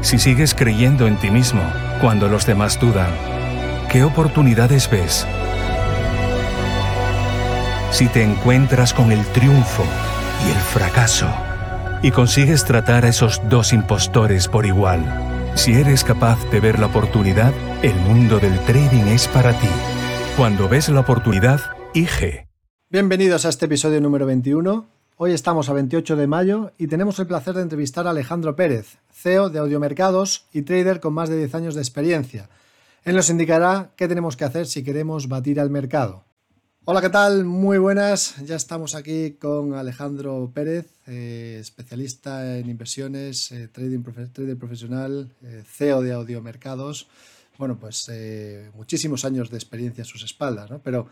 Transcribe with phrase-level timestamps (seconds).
[0.00, 1.62] si sigues creyendo en ti mismo
[2.00, 3.10] cuando los demás dudan,
[3.90, 5.26] ¿qué oportunidades ves?
[7.90, 9.84] Si te encuentras con el triunfo
[10.46, 11.28] y el fracaso
[12.02, 15.02] y consigues tratar a esos dos impostores por igual,
[15.54, 19.68] si eres capaz de ver la oportunidad, el mundo del trading es para ti.
[20.36, 21.60] Cuando ves la oportunidad,
[21.94, 22.46] IG.
[22.90, 24.97] Bienvenidos a este episodio número 21.
[25.20, 28.98] Hoy estamos a 28 de mayo y tenemos el placer de entrevistar a Alejandro Pérez,
[29.10, 32.48] CEO de Audiomercados y trader con más de 10 años de experiencia.
[33.02, 36.22] Él nos indicará qué tenemos que hacer si queremos batir al mercado.
[36.84, 37.44] Hola, ¿qué tal?
[37.44, 38.36] Muy buenas.
[38.46, 45.64] Ya estamos aquí con Alejandro Pérez, eh, especialista en inversiones, eh, trading trader profesional, eh,
[45.66, 47.08] CEO de Audiomercados.
[47.58, 48.08] Bueno, pues
[48.76, 50.78] muchísimos años de experiencia a sus espaldas, ¿no?
[50.78, 51.08] Pero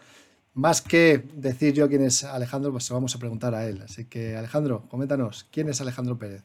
[0.57, 3.83] más que decir yo quién es Alejandro, pues vamos a preguntar a él.
[3.85, 6.43] Así que, Alejandro, coméntanos, ¿quién es Alejandro Pérez?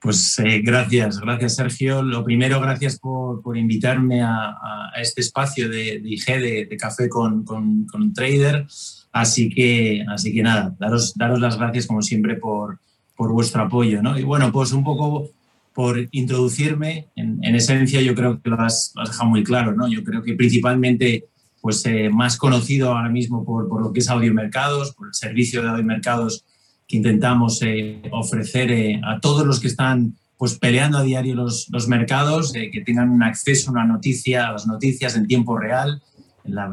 [0.00, 2.02] Pues eh, gracias, gracias Sergio.
[2.02, 6.24] Lo primero, gracias por, invitarme a, este espacio de, IG,
[6.68, 8.66] de, café con, con, trader.
[9.12, 12.80] Así que, así que nada, daros, daros las gracias como siempre por,
[13.14, 14.00] por vuestro apoyo.
[14.02, 14.18] ¿no?
[14.18, 15.30] Y bueno, pues un poco
[15.74, 19.74] por introducirme, en, esencia yo creo que lo has, lo has, dejado muy claro.
[19.74, 19.86] ¿no?
[19.86, 21.26] Yo creo que principalmente
[21.66, 25.62] pues, eh, más conocido ahora mismo por, por, lo que es Audiomercados, por el servicio
[25.62, 26.44] de Audiomercados
[26.86, 31.66] que intentamos eh, ofrecer eh, a todos los que están pues, peleando a diario los,
[31.72, 36.00] los mercados, que tengan un acceso a una noticia, a las noticias en tiempo real.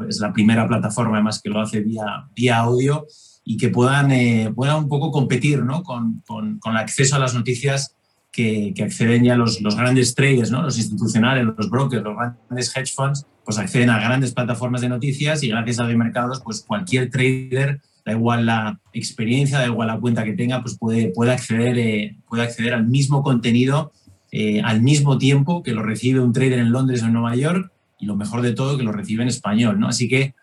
[0.07, 3.07] es la primera plataforma además que lo hace vía, vía audio
[3.43, 4.11] y que puedan,
[4.53, 5.81] puedan un poco competir ¿no?
[5.81, 7.95] con, con, con, el acceso a las noticias
[8.33, 10.63] que, que acceden ya los, los, grandes traders, ¿no?
[10.63, 15.43] los institucionales, los brokers, los grandes hedge funds, pues acceden a grandes plataformas de noticias
[15.43, 19.99] y gracias a los mercados, pues cualquier trader, da igual la experiencia, da igual la
[19.99, 23.93] cuenta que tenga, pues puede, puede, acceder, eh, puede acceder al mismo contenido
[24.35, 27.71] eh, al mismo tiempo que lo recibe un trader en Londres o en Nueva York
[27.99, 29.87] y lo mejor de todo, que lo recibe en español, ¿no?
[29.87, 30.33] Así que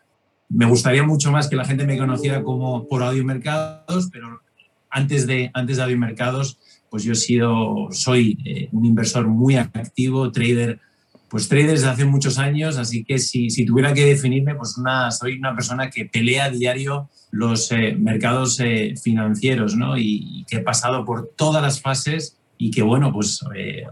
[0.48, 4.42] me gustaría mucho más que la gente me conociera como por Audio Mercados, pero
[4.90, 9.56] antes de, antes de Audio Mercados pues yo he sido, soy eh, un inversor muy
[9.56, 10.80] activo, trader,
[11.28, 15.12] pues trader desde hace muchos años, así que si, si tuviera que definirme, pues una,
[15.12, 19.96] soy una persona que pelea a diario los eh, mercados eh, financieros, ¿no?
[19.96, 23.40] Y, que he pasado por todas las fases y que, bueno, pues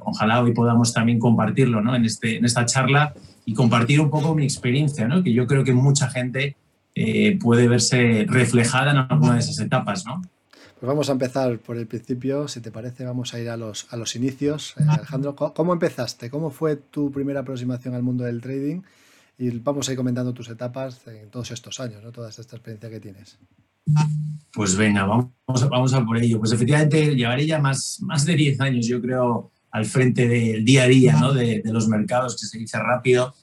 [0.00, 1.94] ojalá hoy podamos también compartirlo, ¿no?
[1.94, 3.14] En, este, en esta charla
[3.46, 5.22] y compartir un poco mi experiencia, ¿no?
[5.22, 6.56] Que yo creo que mucha gente
[7.40, 10.20] puede verse reflejada en alguna de esas etapas, ¿no?
[10.78, 13.88] Pues vamos a empezar por el principio, si te parece, vamos a ir a los,
[13.90, 14.74] a los inicios.
[14.78, 16.30] Eh, Alejandro, ¿cómo empezaste?
[16.30, 18.82] ¿Cómo fue tu primera aproximación al mundo del trading?
[19.38, 22.12] Y vamos a ir comentando tus etapas en todos estos años, ¿no?
[22.12, 23.38] toda esta experiencia que tienes.
[24.52, 25.30] Pues venga, vamos,
[25.68, 26.38] vamos a por ello.
[26.38, 30.84] Pues efectivamente llevaré ya más, más de 10 años, yo creo, al frente del día
[30.84, 31.32] a día ¿no?
[31.32, 33.34] de, de, los mercados, que se dice rápido,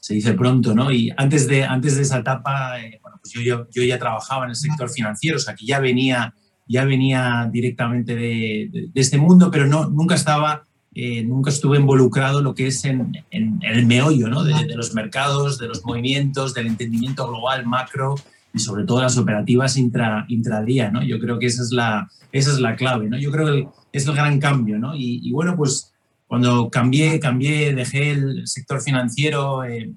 [0.00, 0.92] se dice pronto, ¿no?
[0.92, 4.44] Y antes de, antes de esa etapa, eh, bueno, pues yo, yo, yo, ya trabajaba
[4.44, 6.34] en el sector financiero, o sea, que ya venía
[6.66, 12.54] ya venía directamente de, este mundo, pero no, nunca estaba, eh, nunca estuve involucrado lo
[12.54, 14.44] que es en, el meollo ¿no?
[14.44, 18.14] de, los mercados, de los movimientos, del entendimiento global, macro
[18.52, 20.90] y sobre todo las operativas intra, intradía.
[20.90, 21.02] ¿no?
[21.02, 23.10] Yo creo que esa es la, esa es la clave.
[23.10, 23.18] ¿no?
[23.18, 24.78] Yo creo que es el gran cambio.
[24.78, 24.94] ¿no?
[24.94, 25.92] Y, bueno, pues
[26.26, 29.92] cuando cambié, cambié, dejé el sector financiero, eh,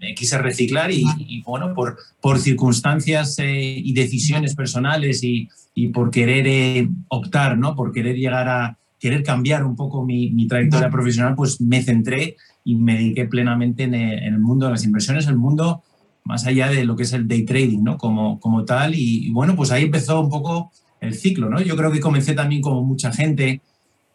[0.00, 6.10] me quise reciclar y, bueno, por, por circunstancias eh, y decisiones personales y, y por
[6.10, 7.76] querer eh, optar, ¿no?
[7.76, 12.36] Por querer llegar a querer cambiar un poco mi, mi trayectoria profesional, pues me centré
[12.64, 15.82] y me dediqué plenamente en el, mundo de las inversiones, el mundo
[16.24, 17.96] más allá de lo que es el day trading, ¿no?
[17.96, 18.94] Como, como tal.
[18.94, 20.70] Y, bueno, pues ahí empezó un poco
[21.00, 21.60] el ciclo, ¿no?
[21.62, 23.62] Yo creo que comencé también como mucha gente,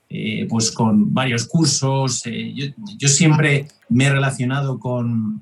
[0.10, 2.28] eh, pues con varios cursos.
[2.28, 2.66] Eh, yo,
[3.00, 5.42] yo, siempre me he relacionado con,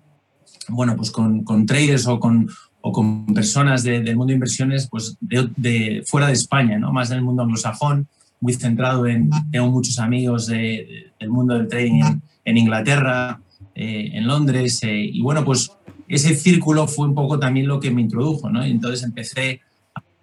[0.71, 2.49] bueno, pues con, con traders o con,
[2.81, 6.91] o con personas del mundo de inversiones pues de, fuera de España, ¿no?
[6.91, 8.07] más del mundo anglosajón.
[8.39, 12.01] muy centrado en, tengo muchos amigos del mundo del trading
[12.43, 13.39] en, Inglaterra,
[13.75, 15.71] eh, en Londres, eh, y bueno, pues
[16.07, 18.65] ese círculo fue un poco también lo que me introdujo, ¿no?
[18.65, 19.61] Y entonces empecé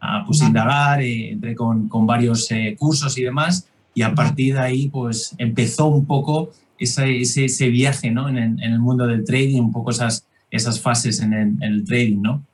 [0.00, 4.60] a pues, indagar, eh, entré con, con varios cursos y demás, y a partir de
[4.60, 8.28] ahí pues empezó un poco ese, ese, viaje, ¿no?
[8.28, 11.84] En en el, mundo del trading, un poco esas, esas fases en el, en el
[11.84, 12.44] trading, ¿no?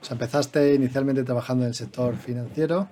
[0.00, 2.88] O sea, empezaste inicialmente trabajando en el sector financiero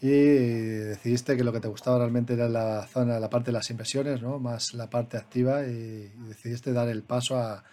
[0.00, 3.70] y decidiste que lo que te gustaba realmente era la zona, la parte de las
[3.70, 4.38] inversiones, ¿no?
[4.38, 7.64] más la parte activa y, decidiste dar el paso a,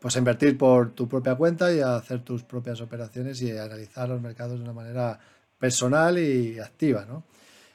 [0.00, 4.20] pues, invertir por tu propia cuenta y a hacer tus propias operaciones y analizar los
[4.20, 5.18] mercados de una manera
[5.58, 7.06] personal y activa.
[7.08, 7.24] ¿no?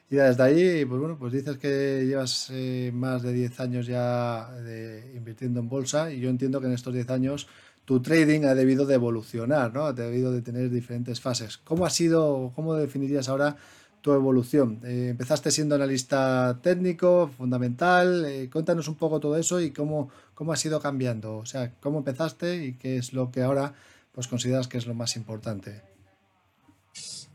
[0.10, 4.52] Y desde ahí, pues bueno, pues dices que llevas eh, más de 10 años ya
[4.52, 7.48] de, invirtiendo en bolsa y yo entiendo que en estos 10 años
[7.86, 9.86] tu trading ha debido de evolucionar, ¿no?
[9.86, 11.58] Ha debido de tener diferentes fases.
[11.58, 13.58] ¿Cómo ha sido, cómo definirías ahora
[14.02, 14.80] tu evolución?
[14.84, 18.26] Eh, ¿Empezaste siendo analista técnico, fundamental?
[18.26, 21.38] Eh, cuéntanos un poco todo eso y cómo, cómo ha sido cambiando.
[21.38, 23.74] O sea, ¿cómo empezaste y qué es lo que ahora
[24.14, 25.82] pues, consideras que es lo más importante?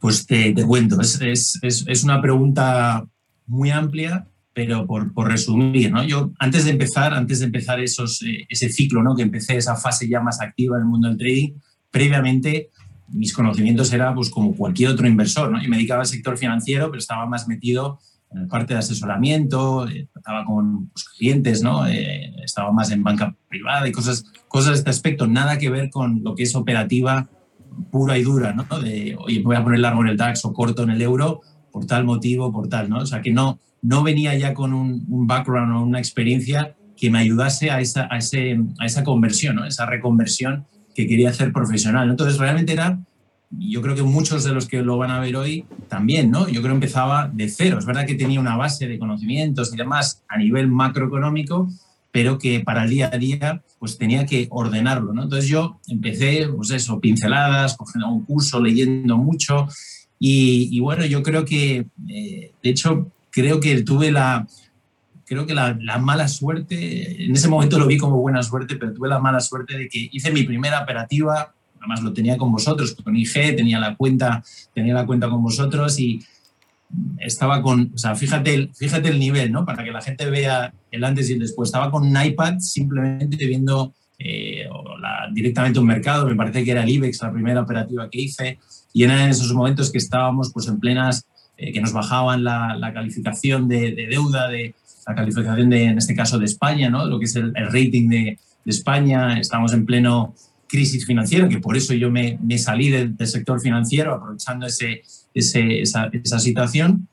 [0.00, 3.04] Pues te, cuento, es, es, es, una pregunta
[3.46, 6.02] muy amplia pero por, por, resumir, ¿no?
[6.02, 9.14] Yo antes de empezar, antes de empezar esos, eh, ese ciclo, ¿no?
[9.14, 11.52] Que empecé esa fase ya más activa en el mundo del trading,
[11.92, 12.70] previamente
[13.06, 15.62] mis conocimientos eran pues como cualquier otro inversor, ¿no?
[15.62, 18.00] Yo me dedicaba al sector financiero, pero estaba más metido
[18.32, 21.86] en la parte de asesoramiento, eh, trataba con pues, clientes, ¿no?
[21.86, 25.88] Eh, estaba más en banca privada y cosas, cosas de este aspecto, nada que ver
[25.88, 27.28] con lo que es operativa
[27.92, 28.64] pura y dura, ¿no?
[28.80, 31.86] De, oye, voy a poner largo en el DAX o corto en el euro por
[31.86, 32.98] tal motivo, por tal, ¿no?
[32.98, 37.18] O sea, que no, no venía ya con un, background o una experiencia que me
[37.18, 39.64] ayudase a esa, a ese, a esa conversión, ¿no?
[39.64, 42.10] esa reconversión que quería hacer profesional.
[42.10, 42.98] Entonces, realmente era,
[43.50, 46.48] yo creo que muchos de los que lo van a ver hoy también, ¿no?
[46.48, 47.78] Yo creo que empezaba de cero.
[47.78, 51.68] Es verdad que tenía una base de conocimientos y demás a nivel macroeconómico,
[52.10, 55.22] pero que para el día a día pues tenía que ordenarlo, ¿no?
[55.22, 59.68] Entonces yo empecé, pues eso, pinceladas, cogiendo un curso, leyendo mucho
[60.18, 64.46] y, bueno, yo creo que, eh, de hecho, creo que tuve la,
[65.28, 69.08] creo que la, mala suerte, en ese momento lo vi como buena suerte, pero tuve
[69.08, 73.14] la mala suerte de que hice mi primera operativa, además lo tenía con vosotros, con
[73.14, 74.42] IG, tenía la cuenta,
[74.74, 76.20] tenía la cuenta con vosotros y
[77.18, 79.66] estaba con, o sea, fíjate, fíjate el nivel, ¿no?
[79.66, 81.68] Para que la gente vea el antes y el después.
[81.68, 84.66] Estaba con un iPad simplemente viendo eh,
[85.32, 88.58] directamente un mercado, me parece que era el IBEX, la primera operativa que hice,
[88.94, 91.26] y era en esos momentos que estábamos pues en plenas
[91.60, 94.76] eh, que nos bajaban la, calificación de, deuda, de
[95.08, 97.04] la calificación de, en este caso de España, ¿no?
[97.04, 99.40] lo que es el, rating de, España.
[99.40, 100.34] Estamos en pleno
[100.68, 105.02] crisis financiera, que por eso yo me, salí del, sector financiero aprovechando ese,
[105.34, 107.08] esa, esa, situación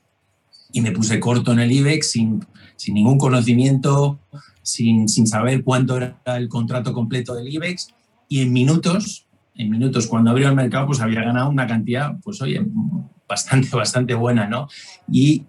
[0.72, 2.44] y me puse corto en el IBEX sin,
[2.76, 4.20] sin ningún conocimiento,
[4.62, 7.88] sin, sin saber cuánto era el contrato completo del IBEX
[8.28, 12.42] y en minutos, en minutos cuando abrió el mercado pues había ganado una cantidad, pues
[12.42, 12.60] oye,
[13.28, 14.68] bastante, bastante buena, ¿no?
[15.10, 15.44] Y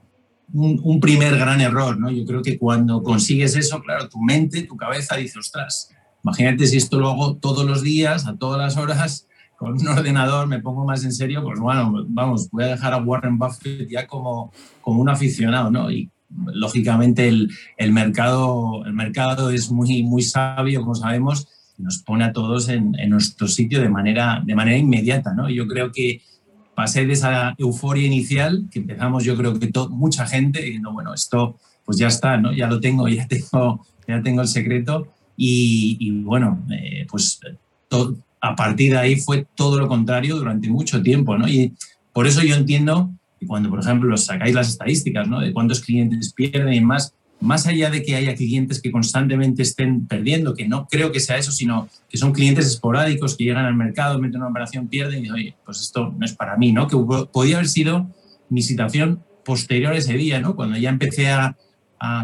[0.54, 2.10] un, primer gran error, ¿no?
[2.10, 5.92] Yo creo que cuando consigues eso, claro, tu mente, tu cabeza dice, ostras,
[6.24, 10.48] imagínate si esto lo hago todos los días, a todas las horas, con un ordenador,
[10.48, 14.08] me pongo más en serio, pues bueno, vamos, voy a dejar a Warren Buffett ya
[14.08, 15.92] como, como un aficionado, ¿no?
[15.92, 21.48] Y lógicamente el, el mercado, el mercado es muy, muy sabio, como sabemos,
[21.78, 25.50] nos pone a todos en, en nuestro sitio de manera, de manera inmediata, ¿no?
[25.50, 26.22] Yo creo que
[26.78, 31.58] pasé de esa euforia inicial, que empezamos yo creo que mucha gente diciendo, bueno, esto
[31.84, 32.54] pues ya está, ¿no?
[32.54, 35.08] Ya lo tengo, ya tengo, ya tengo el secreto.
[35.36, 37.40] Y, bueno, eh, pues
[38.40, 41.48] a partir de ahí fue todo lo contrario durante mucho tiempo, ¿no?
[41.48, 41.74] Y
[42.14, 45.40] por eso yo entiendo que cuando, por ejemplo, sacáis las estadísticas, ¿no?
[45.40, 50.08] De cuántos clientes pierden y más, más allá de que haya clientes que constantemente estén
[50.08, 53.76] perdiendo, que no creo que sea eso, sino que son clientes esporádicos que llegan al
[53.76, 56.88] mercado, meten una operación, pierden y oye, pues esto no es para mí, ¿no?
[56.88, 56.98] Que
[57.32, 58.08] podía haber sido
[58.50, 60.56] mi situación posterior a ese día, ¿no?
[60.56, 61.56] Cuando ya empecé a,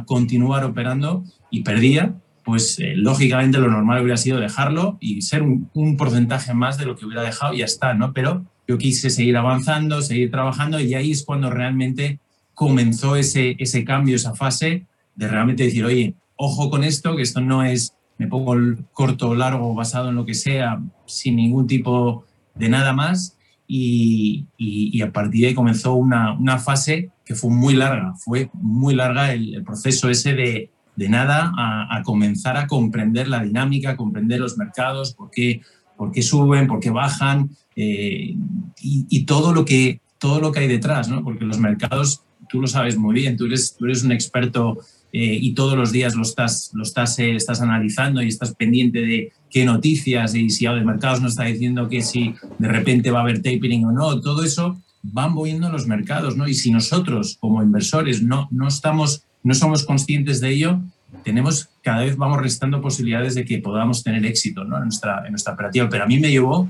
[0.06, 2.14] continuar operando y perdía,
[2.46, 6.86] pues eh, lógicamente lo normal hubiera sido dejarlo y ser un, un, porcentaje más de
[6.86, 8.14] lo que hubiera dejado y ya está, ¿no?
[8.14, 12.20] Pero yo quise seguir avanzando, seguir trabajando y ahí es cuando realmente
[12.54, 17.42] comenzó ese, ese cambio, esa fase de realmente decir, oye, ojo con esto, que esto
[17.42, 21.68] no es, me pongo el corto o largo basado en lo que sea, sin ningún
[21.68, 23.38] tipo de nada más.
[23.66, 28.50] Y, y, a partir de ahí comenzó una, una, fase que fue muy larga, fue
[28.54, 34.42] muy larga el, proceso ese de, de nada a, comenzar a comprender la dinámica, comprender
[34.42, 35.62] los mercados, por qué,
[35.98, 38.36] por qué suben, por qué bajan eh,
[38.82, 41.24] y, y, todo, lo que, todo lo que hay detrás, ¿no?
[41.24, 44.78] porque los mercados tú lo sabes muy bien, tú eres, tú eres un experto
[45.16, 49.00] eh, y todos los días lo estás, lo estás, eh, estás analizando y estás pendiente
[49.00, 53.20] de qué noticias y si el mercado nos está diciendo que si de repente va
[53.20, 56.48] a haber tapering o no, todo eso van moviendo los mercados, ¿no?
[56.48, 60.82] Y si nosotros como inversores no, no, estamos, no somos conscientes de ello,
[61.24, 64.78] tenemos cada vez vamos restando posibilidades de que podamos tener éxito ¿no?
[64.78, 65.88] en, nuestra, en nuestra operativa.
[65.90, 66.68] Pero a mí me llevó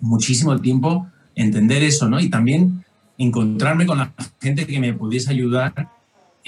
[0.00, 2.18] muchísimo tiempo entender eso, ¿no?
[2.18, 2.84] Y también
[3.16, 5.95] encontrarme con la gente que me pudiese ayudar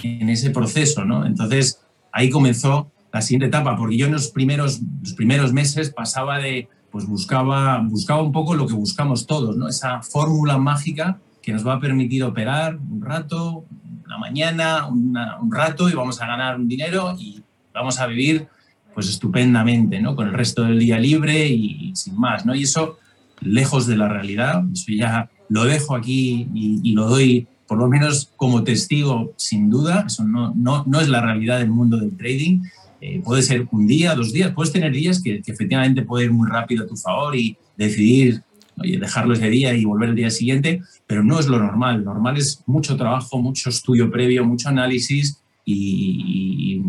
[0.03, 1.27] en ese proceso, ¿no?
[1.27, 1.81] Entonces,
[2.13, 6.69] ahí comenzó la siguiente etapa, porque yo en los primeros, los primeros meses pasaba de,
[6.91, 9.69] pues buscaba, buscaba un poco lo que buscamos todos, ¿no?
[9.69, 13.65] Esa fórmula mágica que nos va a permitir operar un rato,
[14.05, 18.49] una mañana, un rato y vamos a ganar un dinero y vamos a vivir
[18.95, 20.17] pues estupendamente, ¿no?
[20.17, 22.55] Con el resto del día libre y, sin más, ¿no?
[22.55, 22.99] Y eso,
[23.41, 28.33] lejos de la realidad, eso ya lo dejo aquí y lo doy por lo menos
[28.37, 32.63] como testigo, sin duda, eso no, no, no es la realidad del mundo del trading.
[33.01, 36.49] Eh, puede ser un día, dos días, puedes tener días que, efectivamente puede ir muy
[36.49, 38.43] rápido a tu favor y decidir
[38.79, 41.99] oye, dejarlo ese día y volver el día siguiente, pero no es lo normal.
[41.99, 46.83] Lo normal es mucho trabajo, mucho estudio previo, mucho análisis y,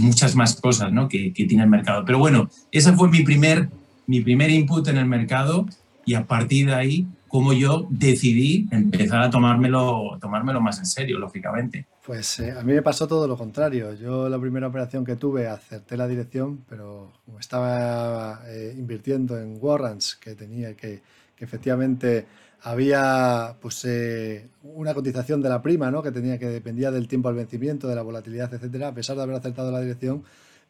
[0.00, 1.08] muchas más cosas ¿no?
[1.08, 2.04] que, que, tiene el mercado.
[2.04, 3.70] Pero bueno, ese fue mi primer,
[4.06, 5.66] mi primer input en el mercado
[6.04, 11.18] y a partir de ahí cómo yo decidí empezar a tomármelo, tomármelo más en serio,
[11.18, 11.86] lógicamente.
[12.04, 13.94] Pues eh, a mí me pasó todo lo contrario.
[13.94, 19.58] Yo la primera operación que tuve acerté la dirección, pero como estaba eh, invirtiendo en
[19.60, 21.02] warrants que tenía, que,
[21.36, 22.26] que efectivamente
[22.62, 26.02] había pues eh, una cotización de la prima, ¿no?
[26.02, 28.88] que tenía que dependía del tiempo al vencimiento, de la volatilidad, etcétera.
[28.88, 30.24] A pesar de haber acertado la dirección,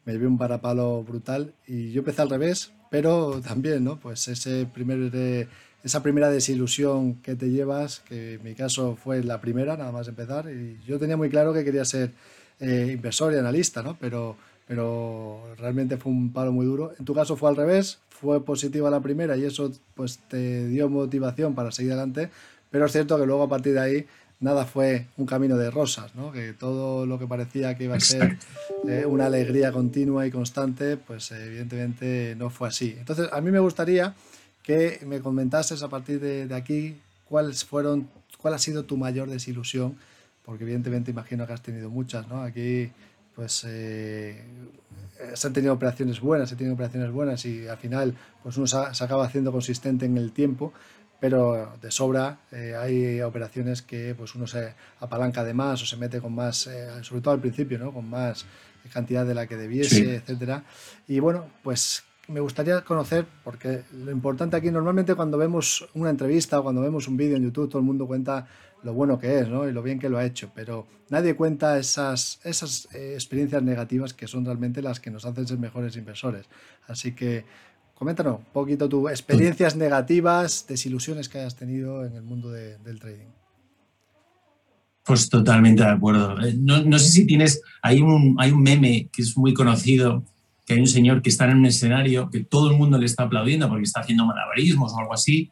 [0.05, 3.99] me llevé un parapalo brutal y yo empecé al revés, pero también, ¿no?
[3.99, 5.11] Pues ese primer
[5.83, 10.07] esa primera desilusión que te llevas, que en mi caso fue la primera, nada más
[10.07, 12.11] empezar, y yo tenía muy claro que quería ser
[12.59, 13.97] eh, inversor y analista, ¿no?
[13.99, 14.35] Pero,
[14.67, 16.93] pero realmente fue un palo muy duro.
[16.99, 20.89] En tu caso fue al revés, fue positiva la primera y eso pues te dio
[20.89, 22.29] motivación para seguir adelante,
[22.69, 24.05] pero es cierto que luego a partir de ahí
[24.41, 26.31] nada fue un camino de rosas, ¿no?
[26.31, 28.37] que todo lo que parecía que iba a ser
[28.87, 32.95] eh, una alegría continua y constante, pues evidentemente no fue así.
[32.97, 34.13] Entonces, a mí me gustaría
[34.69, 38.07] que me comentases a partir de, aquí cuáles fueron,
[38.37, 39.97] cuál ha sido tu mayor desilusión,
[40.45, 42.43] porque evidentemente imagino que has tenido muchas, ¿no?
[42.43, 42.91] Aquí,
[43.35, 44.43] pues, eh,
[45.33, 48.67] se han tenido operaciones buenas, se han tenido operaciones buenas y al final, pues uno
[48.67, 50.71] se, acaba haciendo consistente en el tiempo,
[51.19, 55.97] pero de sobra eh, hay operaciones que pues uno se apalanca de más o se
[55.97, 57.91] mete con más, eh, sobre todo al principio, ¿no?
[57.91, 58.45] Con más
[58.93, 60.63] cantidad de la que debiese, etcétera.
[61.07, 66.59] Y bueno, pues me gustaría conocer, porque lo importante aquí, normalmente cuando vemos una entrevista
[66.59, 68.47] o cuando vemos un vídeo en YouTube, todo el mundo cuenta
[68.83, 69.67] lo bueno que es ¿no?
[69.67, 74.13] y lo bien que lo ha hecho, pero nadie cuenta esas, esas eh, experiencias negativas
[74.13, 76.45] que son realmente las que nos hacen ser mejores inversores.
[76.87, 77.45] Así que
[77.95, 83.27] coméntanos un poquito tus experiencias negativas, desilusiones que hayas tenido en el mundo del trading.
[85.03, 86.39] Pues totalmente de acuerdo.
[86.41, 90.23] Eh, no, no, sé si tienes, hay un, hay un meme que es muy conocido
[90.69, 93.23] que hay un señor que está en un escenario que todo el mundo le está
[93.23, 95.49] aplaudiendo porque está haciendo malabarismos o algo así,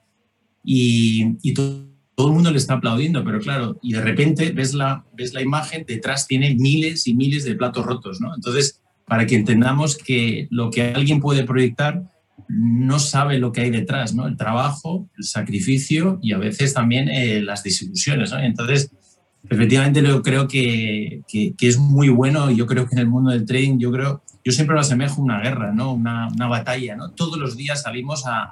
[0.63, 1.87] y, todo,
[2.19, 5.85] el mundo le está aplaudiendo, pero claro, y de repente ves la, ves la imagen,
[5.87, 8.35] detrás tiene miles y miles de platos rotos, ¿no?
[8.35, 12.03] Entonces, para que entendamos que lo que alguien puede proyectar
[12.47, 14.27] no sabe lo que hay detrás, ¿no?
[14.27, 18.39] El trabajo, el sacrificio y a veces también eh, las desilusiones, ¿no?
[18.39, 18.91] Entonces,
[19.49, 23.07] efectivamente, yo creo que, que, que, es muy bueno y yo creo que en el
[23.07, 25.91] mundo del trading, yo creo yo siempre lo asemejo a una guerra, ¿no?
[25.91, 27.09] Una, batalla, ¿no?
[27.11, 28.49] Todos los días salimos a,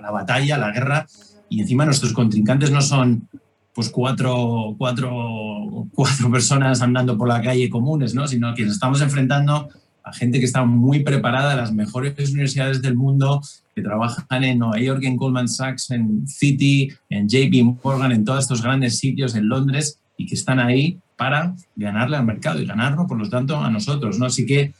[0.00, 1.04] la batalla, a la guerra,
[1.48, 3.28] y encima nuestros contrincantes no son
[3.74, 8.28] pues cuatro, cuatro, cuatro personas andando por la calle comunes, ¿no?
[8.28, 9.68] Sino que nos estamos enfrentando
[10.04, 13.42] a gente que está muy preparada, las mejores universidades del mundo,
[13.74, 18.44] que trabajan en Nueva York, en Goldman Sachs, en Citi, en JP Morgan, en todos
[18.44, 23.08] estos grandes sitios, en Londres, y que están ahí para ganarle al mercado y ganarlo,
[23.08, 24.26] por lo tanto, a nosotros, ¿no?
[24.26, 24.72] Así que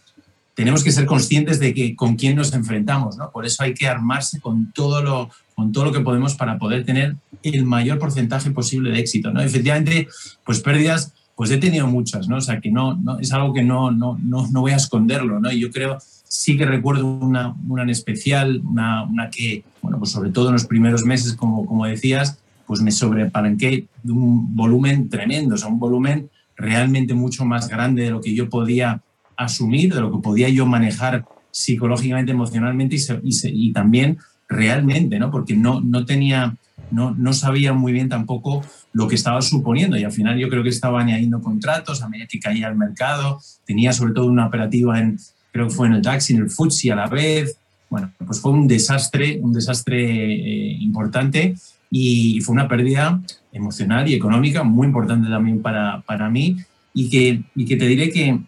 [0.54, 3.30] tenemos que ser conscientes de que con quién nos enfrentamos, ¿no?
[3.30, 6.85] Por eso hay que armarse con todo lo, con todo lo que podemos para poder
[6.85, 9.40] tener el mayor porcentaje posible de éxito, ¿no?
[9.40, 10.09] Efectivamente,
[10.44, 12.37] pues pérdidas, pues he tenido muchas, ¿no?
[12.37, 15.40] O sea, que no, no es algo que no, no, no, no voy a esconderlo,
[15.40, 15.50] ¿no?
[15.50, 15.99] Y yo creo,
[16.32, 20.54] sí que recuerdo una, una en especial, una, una, que, bueno, pues sobre todo en
[20.54, 25.68] los primeros meses, como, como decías, pues me sobrepalanqué de un volumen tremendo, o sea,
[25.68, 29.00] un volumen realmente mucho más grande de lo que yo podía
[29.37, 35.31] asumir, de lo que podía yo manejar psicológicamente, emocionalmente y, y, también realmente, ¿no?
[35.31, 36.57] Porque no, no tenía,
[36.91, 38.62] no, no sabía muy bien tampoco
[38.93, 39.97] lo que estaba suponiendo.
[39.97, 43.41] Y al final yo creo que estaba añadiendo contratos a medida que caía el mercado,
[43.65, 45.19] tenía sobre todo una operativa en,
[45.53, 47.57] creo que fue en el DAX y en el FTSE a la vez,
[47.91, 51.55] bueno, pues fue un desastre, un desastre eh, importante
[51.91, 53.21] y fue una pérdida
[53.53, 56.57] emocional y económica muy importante también para, para mí.
[56.95, 58.39] Y que, y que te diré que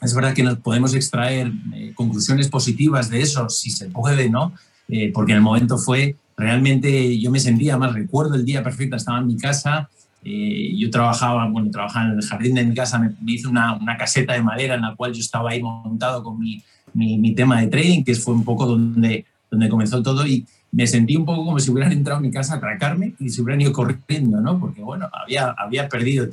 [0.00, 4.52] es verdad que nos podemos extraer eh, conclusiones positivas de eso, si se puede, ¿no?
[4.88, 8.96] Eh, porque en el momento fue realmente, yo me sentía más, recuerdo el día perfecto,
[8.96, 9.88] estaba en mi casa,
[10.22, 13.96] yo trabajaba, bueno, trabajaba en el jardín de mi casa, me, me hice una, una,
[13.96, 16.62] caseta de madera en la cual yo estaba ahí montado con mi,
[16.94, 21.16] mi, tema de trading, que fue un poco donde, donde comenzó todo y me sentí
[21.16, 23.72] un poco como si hubieran entrado a mi casa a atracarme y se hubieran ido
[23.72, 24.58] corriendo, ¿no?
[24.58, 26.28] Porque, bueno, había, había perdido,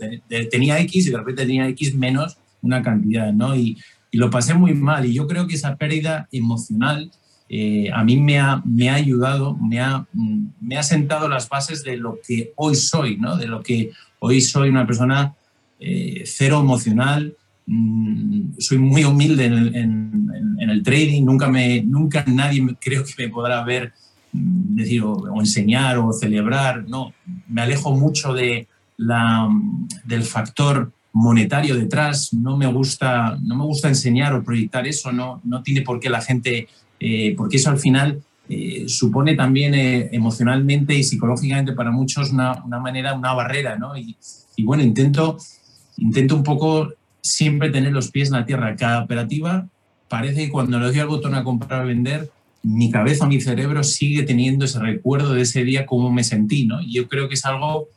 [0.52, 3.56] tenía X y de repente tenía X menos una cantidad, ¿no?
[3.56, 3.78] Y,
[4.12, 7.12] y lo pasé muy mal y yo creo que esa pérdida emocional
[7.50, 10.06] eh, a mí me ha, me ha ayudado, me ha,
[10.62, 13.38] me ha sentado las bases de lo que hoy soy, ¿no?
[13.38, 15.34] De lo que hoy soy una persona
[15.80, 17.36] eh, cero emocional,
[17.70, 23.62] Mm, soy muy humilde en el, trading, nunca, me, nunca nadie creo que me podrá
[23.66, 23.92] ver
[24.32, 27.14] mm, decir o, enseñar o celebrar, no,
[27.50, 29.50] me alejo mucho de la,
[30.06, 35.42] del factor monetario detrás, no me gusta, no me gusta enseñar o proyectar eso, no,
[35.44, 36.68] no tiene por qué la gente,
[37.00, 42.64] eh, porque eso al final eh, supone también eh, emocionalmente y psicológicamente para muchos una,
[42.64, 43.98] una manera, una barrera, ¿no?
[43.98, 44.16] Y,
[44.56, 45.38] y, bueno, intento,
[45.98, 48.76] intento un poco siempre tener los pies en la tierra.
[48.76, 49.68] Cada operativa
[50.08, 52.30] parece que cuando le doy al botón a comprar o vender,
[52.62, 56.68] mi cabeza, mi cerebro sigue teniendo ese recuerdo de ese día, cómo me sentí.
[56.68, 56.80] ¿no?
[56.82, 57.88] Y yo creo que es algo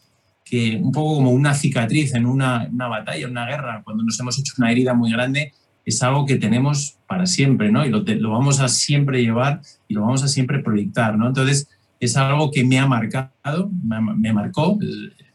[0.51, 4.19] que un poco como una cicatriz en una, una batalla, en una guerra, cuando nos
[4.19, 5.53] hemos hecho una herida muy grande,
[5.85, 7.87] es algo que tenemos para siempre, ¿no?
[7.87, 11.29] Y lo, vamos a siempre llevar y lo vamos a siempre proyectar, ¿no?
[11.29, 11.69] Entonces,
[12.01, 14.79] es algo que me ha marcado, me, me marcó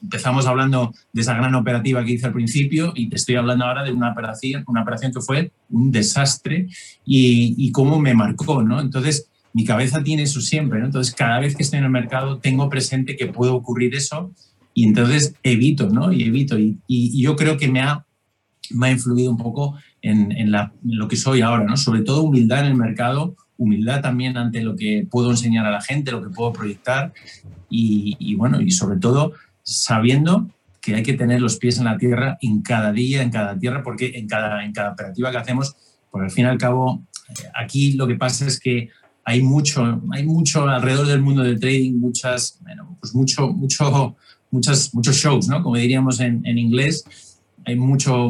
[0.06, 3.84] empezamos hablando de esa gran operativa que hice al principio y te estoy hablando ahora
[3.84, 6.67] de una operación, una operación que fue un desastre
[7.04, 8.80] y, y cómo me marcó, ¿no?
[8.80, 10.86] Entonces, mi cabeza tiene eso siempre, ¿no?
[10.86, 14.32] Entonces, cada vez que estoy en el mercado, tengo presente que puede ocurrir eso
[14.76, 16.12] y entonces evito, ¿no?
[16.12, 16.60] Y evito.
[16.60, 18.06] Y, y yo creo que me ha,
[18.72, 21.78] me ha influido un poco en, en, la, en, lo que soy ahora, ¿no?
[21.78, 25.82] Sobre todo humildad en el mercado, humildad también ante lo que puedo enseñar a la
[25.82, 27.14] gente, lo que puedo proyectar
[27.70, 29.32] y, y bueno, y sobre todo
[29.64, 30.50] sabiendo
[30.82, 33.82] que hay que tener los pies en la tierra en cada día, en cada tierra,
[33.82, 35.76] porque en cada, en cada operativa que hacemos,
[36.12, 38.90] porque al fin y al cabo, eh, aquí lo que pasa es que
[39.24, 44.16] hay mucho, hay mucho alrededor del mundo del trading, muchas, bueno, pues mucho, mucho,
[44.56, 45.62] muchas, muchos shows, ¿no?
[45.62, 47.06] Como diríamos en, en inglés,
[47.65, 48.30] hay mucho,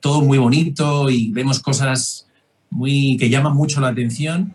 [0.00, 2.26] todo muy bonito y vemos cosas
[2.70, 4.54] muy, que llaman mucho la atención,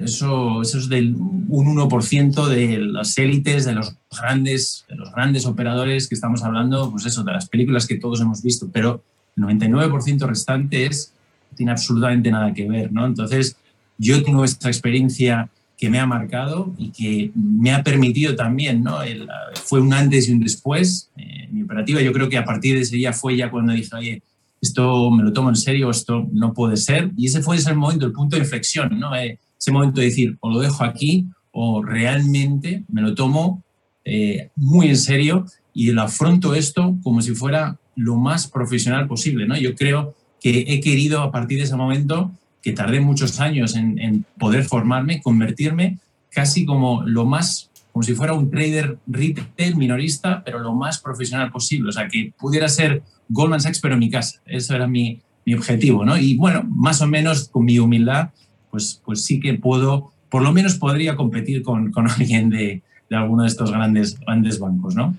[0.00, 5.46] eso, eso es del un 1% de las élites, de los grandes, de los grandes
[5.46, 9.02] operadores que estamos hablando, pues eso, de las películas que todos hemos visto, pero
[9.36, 11.12] el 99% restante es,
[11.54, 13.06] tiene absolutamente nada que ver, ¿no?
[13.06, 13.56] Entonces,
[13.98, 19.02] yo tengo esta experiencia que me ha marcado y que me ha permitido también, ¿no?
[19.02, 19.28] El,
[19.64, 21.10] fue un antes y un después.
[21.16, 23.94] Eh, mi operativa, yo creo que a partir de ese día fue ya cuando dije,
[23.94, 24.22] oye,
[24.60, 27.10] esto me lo tomo en serio, esto no puede ser.
[27.16, 29.14] Y ese fue ese momento, el punto de inflexión, ¿no?
[29.14, 33.62] Eh, ese momento de decir, o lo dejo aquí o realmente me lo tomo
[34.04, 39.46] eh, muy en serio y lo afronto esto como si fuera lo más profesional posible.
[39.46, 39.56] ¿no?
[39.56, 42.32] Yo creo que he querido a partir de ese momento,
[42.64, 45.98] que tardé muchos años en, en poder formarme, convertirme
[46.30, 51.52] casi como lo más, como si fuera un trader retail minorista, pero lo más profesional
[51.52, 51.90] posible.
[51.90, 54.40] O sea, que pudiera ser Goldman Sachs, pero en mi casa.
[54.46, 56.04] Eso era mi, mi objetivo.
[56.04, 56.16] ¿no?
[56.16, 58.30] Y bueno, más o menos con mi humildad
[58.70, 63.16] pues, pues sí que puedo, por lo menos podría competir con, con alguien de, de,
[63.16, 65.16] alguno de estos grandes, grandes bancos, ¿no?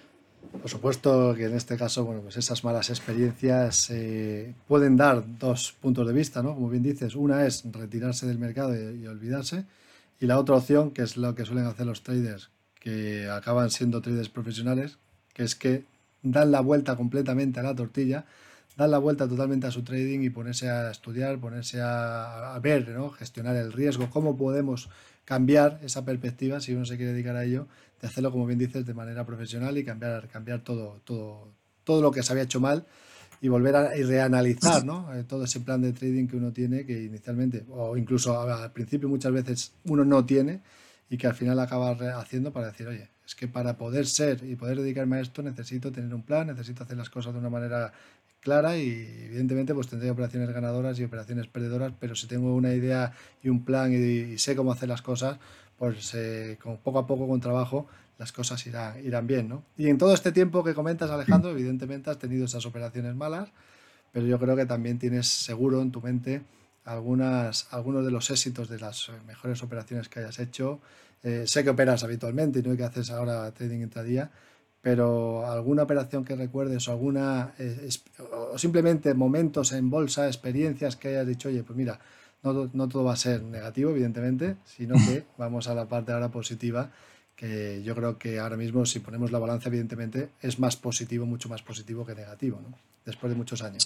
[0.61, 5.75] Por supuesto que en este caso, bueno, pues esas malas experiencias eh, pueden dar dos
[5.79, 6.55] puntos de vista, ¿no?
[6.55, 9.65] Como bien dices, una es retirarse del mercado y, olvidarse,
[10.19, 14.01] y la otra opción, que es lo que suelen hacer los traders, que acaban siendo
[14.01, 14.97] traders profesionales,
[15.33, 15.83] que es que
[16.23, 18.25] dan la vuelta completamente a la tortilla
[18.75, 23.09] dar la vuelta totalmente a su trading y ponerse a estudiar, ponerse a, ver, ¿no?
[23.09, 24.89] gestionar el riesgo, cómo podemos
[25.23, 27.67] cambiar esa perspectiva, si uno se quiere dedicar a ello,
[28.01, 31.49] de hacerlo, como bien dices, de manera profesional y cambiar, cambiar todo, todo,
[31.83, 32.85] todo lo que se había hecho mal
[33.41, 35.13] y volver a reanalizar ¿no?
[35.13, 39.09] Eh, todo ese plan de trading que uno tiene, que inicialmente, o incluso al principio
[39.09, 40.61] muchas veces uno no tiene
[41.09, 44.55] y que al final acaba haciendo para decir, oye, es que para poder ser y
[44.55, 47.91] poder dedicarme a esto necesito tener un plan, necesito hacer las cosas de una manera
[48.39, 48.89] clara y
[49.25, 53.65] evidentemente pues tendré operaciones ganadoras y operaciones perdedoras, pero si tengo una idea y un
[53.65, 55.39] plan y, sé cómo hacer las cosas,
[55.77, 59.63] pues eh, con poco a poco con trabajo las cosas irán, irán bien, ¿no?
[59.77, 63.49] Y en todo este tiempo que comentas, Alejandro, evidentemente has tenido esas operaciones malas,
[64.11, 66.41] pero yo creo que también tienes seguro en tu mente
[66.85, 70.79] algunas, algunos de los éxitos de las mejores operaciones que hayas hecho.
[71.23, 74.31] Eh, sé que operas habitualmente y no hay que haces ahora trading intradía,
[74.81, 77.89] pero alguna operación que recuerdes o alguna eh,
[78.31, 81.99] o simplemente momentos en bolsa, experiencias que hayas dicho, oye, pues mira,
[82.45, 86.29] no, no, todo va a ser negativo, evidentemente, sino que vamos a la parte ahora
[86.29, 86.91] positiva,
[87.35, 91.49] que yo creo que ahora mismo si ponemos la balanza, evidentemente, es más positivo, mucho
[91.49, 92.77] más positivo que negativo, ¿no?
[93.05, 93.85] después de muchos años.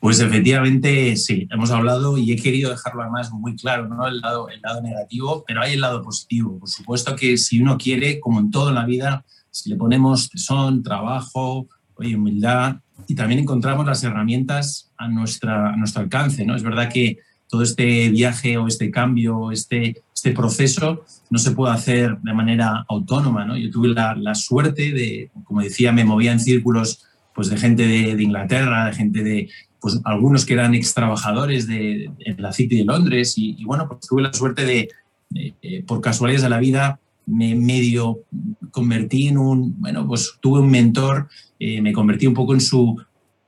[0.00, 4.06] Pues efectivamente, sí, hemos hablado y he querido dejarlo además muy claro, ¿no?
[4.06, 6.58] El lado, el lado negativo, pero hay el lado positivo.
[6.58, 10.82] Por supuesto que si uno quiere, como en toda la vida, si le ponemos tesón,
[10.82, 12.76] trabajo, oye, humildad,
[13.06, 16.54] y también encontramos las herramientas a, nuestra, a nuestro alcance, ¿no?
[16.54, 21.74] Es verdad que todo este viaje o este cambio, este, este proceso, no se puede
[21.74, 23.56] hacer de manera autónoma, ¿no?
[23.56, 27.04] Yo tuve la, la suerte de, como decía, me movía en círculos
[27.34, 31.66] pues de gente de, de, Inglaterra, de gente de, pues algunos que eran ex trabajadores
[31.66, 34.88] de, de la City de Londres y, y, bueno, pues tuve la suerte de,
[35.34, 38.20] eh, por casualidades de la vida, me medio
[38.70, 43.00] convertí en un, bueno, pues tuve un mentor, eh, me convertí un poco en su,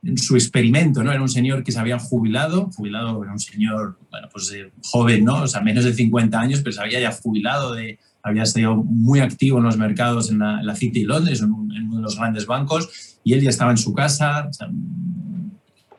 [0.02, 1.12] en su experimento, ¿no?
[1.12, 5.24] Era un señor que se había jubilado, jubilado, era un señor, bueno, pues eh, joven,
[5.24, 5.42] ¿no?
[5.42, 9.20] O sea, menos de 50 años, pero se había ya jubilado, de, había estado muy
[9.20, 12.02] activo en los mercados en la, la City de Londres, en, un, en, uno de
[12.02, 14.68] los grandes bancos, y él ya estaba en su casa, o sea,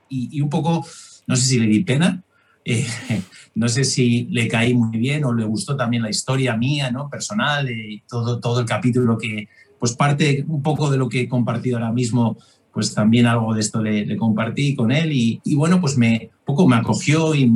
[0.09, 0.85] y, un poco,
[1.25, 2.23] no sé si le di pena,
[2.69, 2.85] eh,
[3.55, 7.09] no sé si le caí muy bien o le gustó también la historia mía, ¿no?
[7.09, 9.47] Personal, y todo, todo el capítulo que,
[9.79, 12.37] pues parte un poco de lo que he compartido ahora mismo,
[12.73, 16.75] pues también algo de esto le, compartí con él y, bueno, pues me, poco me
[16.75, 17.51] acogió y,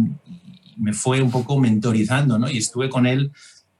[0.78, 2.50] me fue un poco mentorizando, ¿no?
[2.50, 3.32] Y estuve con él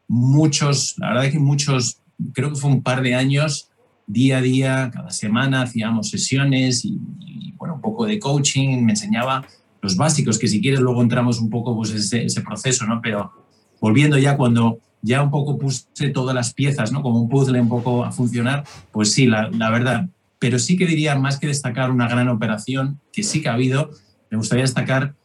[0.08, 2.02] muchos, la verdad que muchos,
[2.34, 3.70] creo que fue un par de años,
[4.06, 8.92] día a día, cada semana hacíamos sesiones y, y bueno, un poco de coaching, me
[8.92, 9.48] enseñaba
[9.82, 13.02] los básicos, que si quieres luego entramos un poco pues ese, proceso, ¿no?
[13.02, 13.32] Pero
[13.80, 17.02] volviendo ya cuando ya un poco puse todas las piezas, ¿no?
[17.02, 20.10] Como un puzzle un poco a funcionar, pues sí, la, la verdad.
[20.40, 23.90] Pero sí que diría, más que destacar una gran operación, que sí que ha habido,
[24.30, 25.16] me gustaría destacar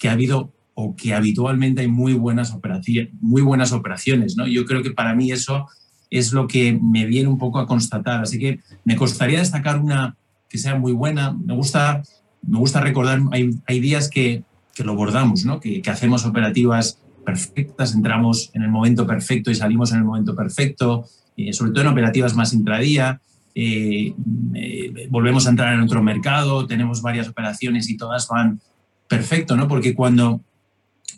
[0.00, 4.46] que ha habido o que habitualmente hay muy buenas operaciones, muy buenas operaciones, ¿no?
[4.46, 5.66] Yo creo que para mí eso
[6.10, 8.22] es lo que me viene un poco a constatar.
[8.22, 10.16] Así que me costaría destacar una
[10.48, 11.32] que sea muy buena.
[11.32, 12.02] Me gusta
[12.42, 14.42] me gusta recordar, hay, hay días que,
[14.74, 15.60] que, lo bordamos, ¿no?
[15.60, 21.06] que, hacemos operativas perfectas, entramos en el momento perfecto y salimos en el momento perfecto,
[21.36, 23.20] eh, sobre todo en operativas más intradía,
[23.54, 24.14] eh,
[24.54, 28.60] eh, volvemos a entrar en otro mercado, tenemos varias operaciones y todas van
[29.08, 29.66] perfecto, ¿no?
[29.66, 30.42] Porque cuando,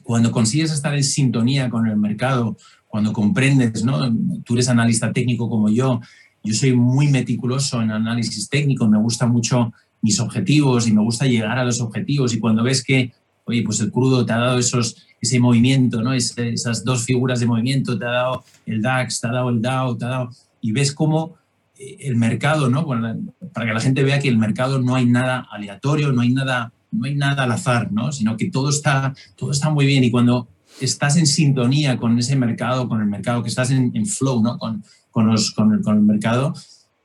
[0.02, 4.08] cuando consigues estar en sintonía con el mercado, cuando comprendes, ¿no?
[4.44, 6.00] Tú eres analista técnico como yo,
[6.42, 11.26] yo soy muy meticuloso en análisis técnico, me gusta mucho mis objetivos y me gusta
[11.26, 13.12] llegar a los objetivos y cuando ves que,
[13.44, 16.12] oye, pues el crudo te ha dado esos, ese movimiento, ¿no?
[16.12, 19.60] Es, esas dos figuras de movimiento, te ha dado el DAX, te ha dado el
[19.60, 20.30] DAO, te ha dado...
[20.60, 21.36] Y ves cómo
[21.78, 22.84] eh, el mercado, ¿no?
[22.84, 23.16] Bueno,
[23.52, 26.72] para que la gente vea que el mercado no hay nada aleatorio, no hay nada,
[26.90, 28.12] no hay nada al azar, ¿no?
[28.12, 30.48] Sino que todo está, todo está muy bien y cuando
[30.80, 34.58] estás en sintonía con ese mercado, con el mercado, que estás en, en flow, ¿no?
[34.58, 36.54] Con, con, los, con, el, con el mercado,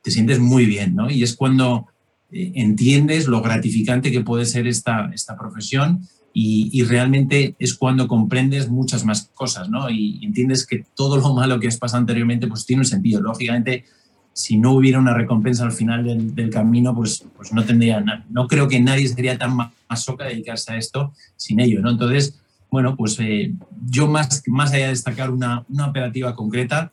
[0.01, 1.09] te sientes muy bien, ¿no?
[1.09, 1.87] Y es cuando
[2.33, 6.01] entiendes lo gratificante que puede ser esta, esta profesión
[6.33, 9.89] y, y, realmente es cuando comprendes muchas más cosas, ¿no?
[9.91, 13.21] Y entiendes que todo lo malo que has pasado anteriormente pues tiene un sentido.
[13.21, 13.85] Lógicamente,
[14.33, 18.25] si no hubiera una recompensa al final del, del camino, pues, pues no tendría nada.
[18.31, 19.55] No creo que nadie sería tan
[19.87, 21.91] masoca dedicarse a esto sin ello, ¿no?
[21.91, 22.41] Entonces,
[22.71, 23.53] bueno, pues eh,
[23.85, 26.91] yo más, más allá de destacar una, una operativa concreta,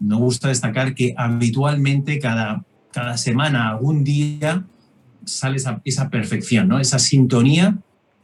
[0.00, 4.64] me gusta destacar que habitualmente cada, cada semana, algún día,
[5.38, 6.78] sale esa, perfección, ¿no?
[6.80, 7.78] esa sintonía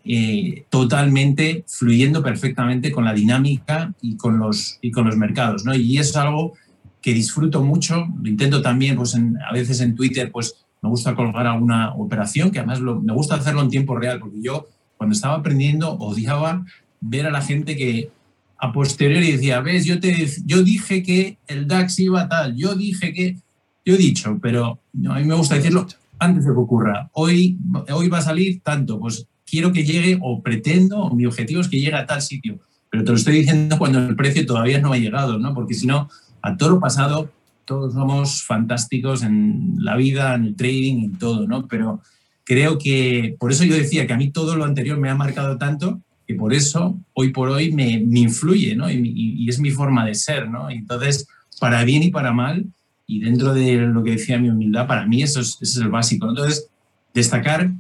[0.05, 5.65] eh, totalmente fluyendo perfectamente con la dinámica y con los, y con los mercados.
[5.65, 5.75] ¿no?
[5.75, 6.55] Y es algo
[7.01, 11.47] que disfruto mucho, lo intento también, pues a veces en Twitter, pues me gusta colgar
[11.47, 15.93] alguna operación, que además me gusta hacerlo en tiempo real, porque yo cuando estaba aprendiendo
[15.93, 16.65] odiaba
[17.01, 18.11] ver a la gente que
[18.59, 23.13] a posteriori decía, ves, yo, te, yo dije que el DAX iba tal, yo dije
[23.13, 23.37] que,
[23.85, 25.87] yo he dicho, pero no, a mí me gusta decirlo,
[26.19, 27.11] antes de que ocurra.
[27.13, 27.59] Hoy,
[27.93, 31.69] hoy va a salir tanto, pues quiero que llegue o pretendo, o mi objetivo es
[31.69, 32.59] que llegue a tal sitio.
[32.91, 35.55] Pero te lo estoy diciendo cuando el precio todavía no ha llegado, ¿no?
[35.55, 36.09] Porque si no,
[36.43, 37.31] a todo lo pasado,
[37.65, 41.67] todos somos fantásticos en la vida, en el trading, en todo, ¿no?
[41.67, 42.01] Pero
[42.45, 45.59] creo que, por eso yo decía que a mí todo lo anterior me ha marcado
[45.59, 48.91] tanto que por eso hoy por hoy me, influye, ¿no?
[48.91, 50.69] Y, es mi forma de ser, ¿no?
[50.71, 51.29] entonces,
[51.61, 52.67] para bien y para mal,
[53.07, 56.29] y dentro de lo que decía mi humildad, para mí eso es, es el básico.
[56.29, 56.69] Entonces,
[57.15, 57.71] destacar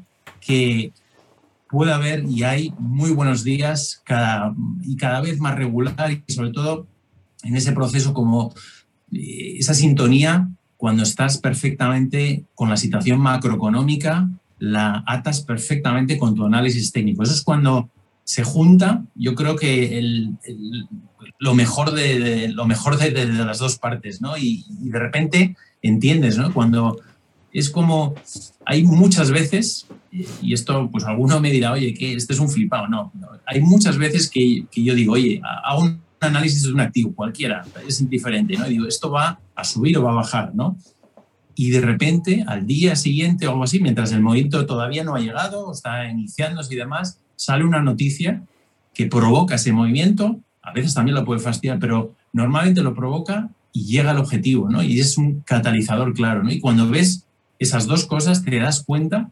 [0.40, 0.92] que
[1.68, 6.52] puede haber y hay muy buenos días cada, y cada vez más regular y sobre
[6.52, 6.86] todo
[7.42, 8.54] en ese proceso como
[9.12, 16.44] eh, esa sintonía cuando estás perfectamente con la situación macroeconómica, la atas perfectamente con tu
[16.44, 17.22] análisis técnico.
[17.22, 17.90] Eso es cuando
[18.26, 20.34] se junta, yo creo que
[21.38, 24.36] lo mejor, de, lo mejor de, las dos partes, ¿no?
[24.36, 26.52] Y, de repente entiendes, ¿no?
[26.52, 26.98] Cuando
[27.52, 28.16] es como,
[28.64, 32.88] hay muchas veces, y esto pues alguno me dirá, oye, que este es un flipado,
[32.88, 33.12] no,
[33.46, 37.64] hay muchas veces que, que, yo digo, oye, hago un análisis de un activo, cualquiera,
[37.86, 38.66] es indiferente, ¿no?
[38.66, 40.76] Digo, esto va a subir o va a bajar, ¿no?
[41.54, 45.20] Y de repente, al día siguiente o algo así, mientras el movimiento todavía no ha
[45.20, 48.42] llegado, está iniciándose y demás, sale una noticia
[48.94, 53.84] que provoca ese movimiento, a veces también lo puede fastidiar, pero normalmente lo provoca y
[53.84, 54.82] llega al objetivo, ¿no?
[54.82, 56.50] Y es un catalizador claro, ¿no?
[56.50, 57.26] Y cuando ves
[57.58, 59.30] esas dos cosas te das cuenta,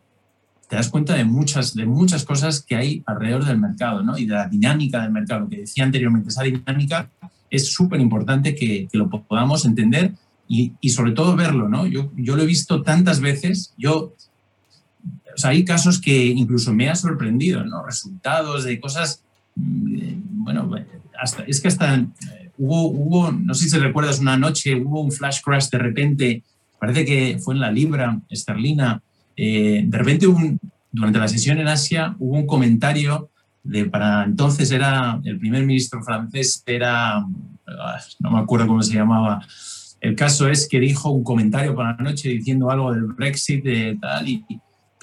[0.68, 4.16] te das cuenta de muchas, de muchas cosas que hay alrededor del mercado ¿no?
[4.16, 5.40] y de la dinámica del mercado.
[5.40, 7.10] Lo que decía anteriormente, esa dinámica
[7.50, 10.14] es súper importante que, que, lo podamos entender
[10.48, 11.68] y, y, sobre todo verlo.
[11.68, 11.86] ¿no?
[11.86, 14.14] Yo, yo lo he visto tantas veces, yo,
[15.34, 17.84] o sea, hay casos que incluso me ha sorprendido, ¿no?
[17.84, 19.22] resultados de cosas,
[19.56, 20.70] mm, bueno,
[21.18, 25.12] hasta, es que hasta eh, hubo, hubo, no sé si recuerdas, una noche hubo un
[25.12, 26.42] flash crash de repente
[26.78, 29.02] parece que fue en la libra esterlina,
[29.36, 30.26] eh, de repente
[30.92, 33.30] durante la sesión en Asia hubo un comentario
[33.62, 38.94] de, para entonces era el primer ministro francés, era, ah, no me acuerdo cómo se
[38.94, 39.40] llamaba,
[40.04, 43.96] el caso es que dijo un comentario por la noche diciendo algo del Brexit, de
[43.98, 44.44] tal, y,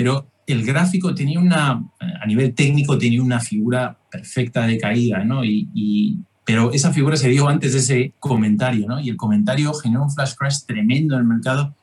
[0.02, 5.46] pero el gráfico tenía una, a nivel técnico tenía una figura perfecta de caída, ¿no?
[5.46, 9.00] y, pero esa figura se dio antes de ese comentario, ¿no?
[9.00, 11.76] Y el comentario generó un flash crash tremendo en el mercado,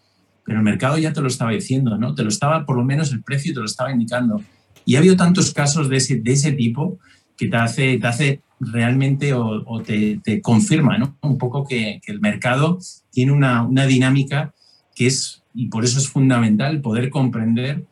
[0.44, 2.12] pero el mercado ya te lo estaba diciendo, ¿no?
[2.16, 4.42] Te lo estaba, por lo menos el precio te lo estaba indicando.
[4.84, 6.98] Y ha habido tantos casos de ese, de ese tipo
[7.36, 11.16] que te hace, te hace realmente o, te, te, confirma, ¿no?
[11.22, 12.78] Un poco que, que el mercado
[13.12, 14.52] tiene una, una dinámica
[14.96, 17.84] que es, y por eso es fundamental poder comprender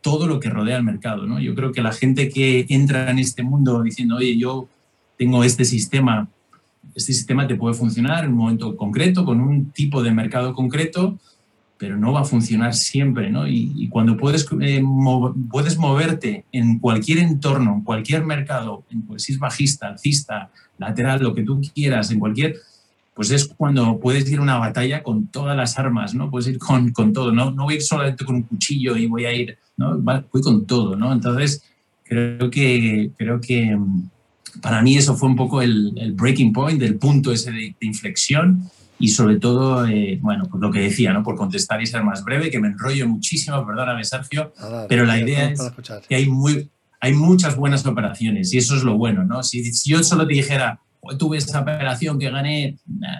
[0.00, 1.40] todo lo que rodea al mercado, ¿no?
[1.40, 4.68] Yo creo que la gente que entra en este mundo diciendo, oye, yo
[5.18, 6.28] tengo este sistema,
[6.94, 11.18] este sistema te puede funcionar en un momento concreto, con un tipo de mercado concreto,
[11.76, 13.48] pero no va a funcionar siempre, ¿no?
[13.48, 14.82] Y, cuando puedes, eh,
[15.50, 21.22] puedes moverte en cualquier entorno, en cualquier mercado, en, pues, si es bajista, alcista, lateral,
[21.22, 22.56] lo que tú quieras, en cualquier,
[23.20, 26.30] pues es cuando puedes ir a una batalla con todas las armas, ¿no?
[26.30, 27.50] Puedes ir con, con todo, ¿no?
[27.50, 29.98] No voy a ir solamente con un cuchillo y voy a ir, ¿no?
[29.98, 31.12] Voy con todo, ¿no?
[31.12, 31.62] Entonces,
[32.02, 33.78] creo que, creo que
[34.62, 39.08] para mí eso fue un poco el, breaking point, el punto ese de, inflexión y
[39.08, 41.22] sobre todo, eh, bueno, pues lo que decía, ¿no?
[41.22, 44.54] Por contestar y ser más breve, que me enrollo muchísimo, perdóname Sergio,
[44.88, 45.60] pero la idea es
[46.08, 49.42] que hay, muy, hay muchas buenas operaciones y eso es lo bueno, ¿no?
[49.42, 50.80] Si, yo solo te dijera,
[51.18, 52.78] tuve esa operación que gané,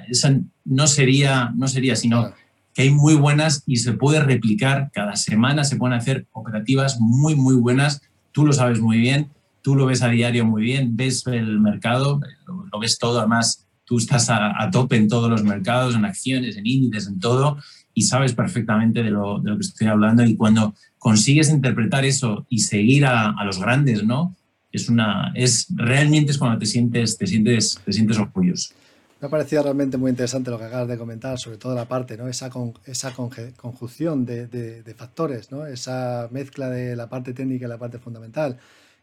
[0.08, 2.32] esa no sería, no sería, sino
[2.74, 7.34] que hay muy buenas y se puede replicar, cada semana se pueden hacer operativas muy,
[7.34, 9.30] muy buenas, tú lo sabes muy bien,
[9.62, 13.98] tú lo ves a diario muy bien, ves el mercado, lo, ves todo, además tú
[13.98, 17.58] estás a, tope en todos los mercados, en acciones, en índices, en todo,
[17.92, 20.24] y sabes perfectamente de lo, de lo que estoy hablando.
[20.24, 24.36] Y cuando consigues interpretar eso y seguir a, a, los grandes, ¿no?
[24.72, 28.74] Es una, es realmente es cuando te sientes, te sientes, te sientes orgulloso.
[29.20, 32.16] Me ha parecido realmente muy interesante lo que acabas de comentar, sobre todo la parte,
[32.16, 32.26] ¿no?
[32.26, 35.66] esa, con, esa conjunción de, de, de, factores, ¿no?
[35.66, 38.58] esa mezcla de la parte técnica y la parte fundamental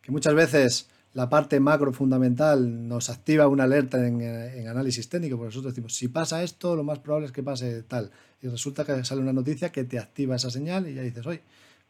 [0.08, 5.50] que muchas veces la parte macro fundamental nos activa una alerta en, análisis técnico, porque
[5.50, 8.10] nosotros decimos, si pasa esto, lo más probable es que pase tal.
[8.42, 11.42] Y resulta que sale una noticia que te activa esa señal y ya dices, oye,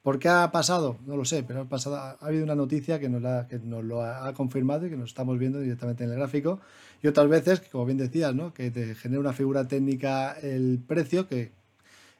[0.02, 0.98] ¿por qué ha pasado?
[1.06, 4.04] No lo sé, pero ha, pasado, ha habido una noticia que nos, que nos lo
[4.04, 6.60] ha, confirmado y que nos estamos viendo directamente en el gráfico.
[7.02, 8.54] Y otras veces, como bien decías, ¿no?
[8.54, 11.52] que te genera una figura técnica el precio que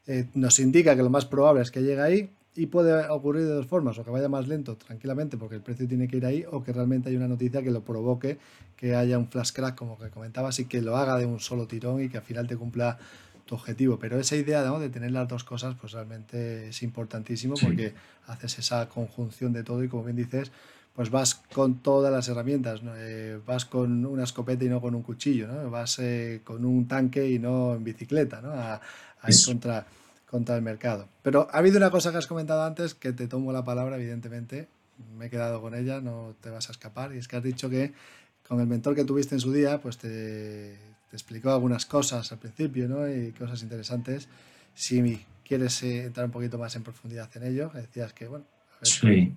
[0.06, 3.54] eh, nos indica que lo más probable es que llegue ahí y puede ocurrir de
[3.54, 6.44] dos formas, o que vaya más lento tranquilamente porque el precio tiene que ir ahí,
[6.50, 8.40] o que realmente hay una noticia que lo provoque,
[8.76, 11.68] que haya un flash crack, como que comentabas, y que lo haga de un solo
[11.68, 12.98] tirón y que al final te cumpla
[13.48, 13.98] tu objetivo.
[13.98, 17.94] Pero esa idea de tener las dos cosas, pues realmente es importantísimo porque
[18.28, 20.52] haces esa conjunción de todo y como bien dices,
[20.94, 25.04] pues vas con todas las herramientas, eh, vas con una escopeta y no con un
[25.04, 25.70] cuchillo, ¿no?
[25.70, 28.52] vas eh, con un tanque y no en bicicleta, ¿no?
[28.52, 29.86] a, a encontrar
[30.30, 31.08] contra el mercado.
[31.22, 34.68] Pero ha habido una cosa que has comentado antes que te tomo la palabra, evidentemente.
[35.18, 37.14] Me he quedado con ella, no te vas a escapar.
[37.14, 37.94] Y es que has dicho que
[38.48, 40.78] con el mentor que tuviste en su día, pues te,
[41.12, 43.08] explicó algunas cosas al principio, ¿no?
[43.08, 44.28] Y cosas interesantes.
[44.74, 48.46] Si quieres eh, entrar un poquito más en profundidad en ello, decías que, bueno.
[48.82, 49.34] sí.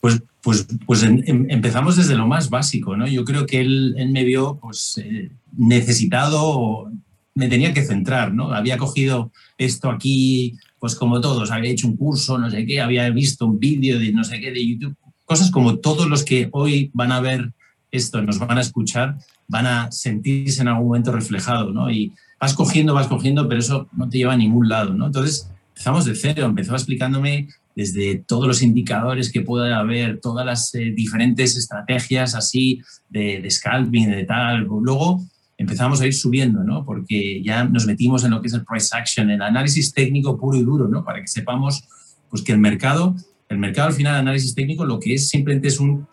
[0.00, 3.06] Pues, pues, pues em, empezamos desde lo más básico, ¿no?
[3.06, 6.90] Yo creo que él, él me vio pues, eh, necesitado,
[7.34, 8.52] me tenía que centrar, ¿no?
[8.54, 13.10] Había cogido esto aquí, pues como todos, había hecho un curso, no sé qué, había
[13.10, 16.90] visto un vídeo de no sé qué de YouTube, cosas como todos los que hoy
[16.94, 17.52] van a ver
[17.90, 21.90] esto, nos van a escuchar, van a sentirse en algún momento reflejado, ¿no?
[21.90, 25.06] Y vas cogiendo, vas cogiendo, pero eso no te lleva a ningún lado, ¿no?
[25.06, 30.74] Entonces empezamos de cero, empezó explicándome desde todos los indicadores que pueda haber, todas las
[30.74, 34.64] eh, diferentes estrategias así de, de scalping, de tal.
[34.64, 35.22] Luego
[35.60, 36.84] empezamos a ir subiendo, ¿no?
[36.84, 40.56] Porque ya nos metimos en lo que es el price action, el análisis técnico puro
[40.56, 41.04] y duro, ¿no?
[41.04, 41.84] Para que sepamos
[42.30, 43.14] pues, que el mercado,
[43.50, 46.06] el mercado al final, análisis técnico, lo que es simplemente es un,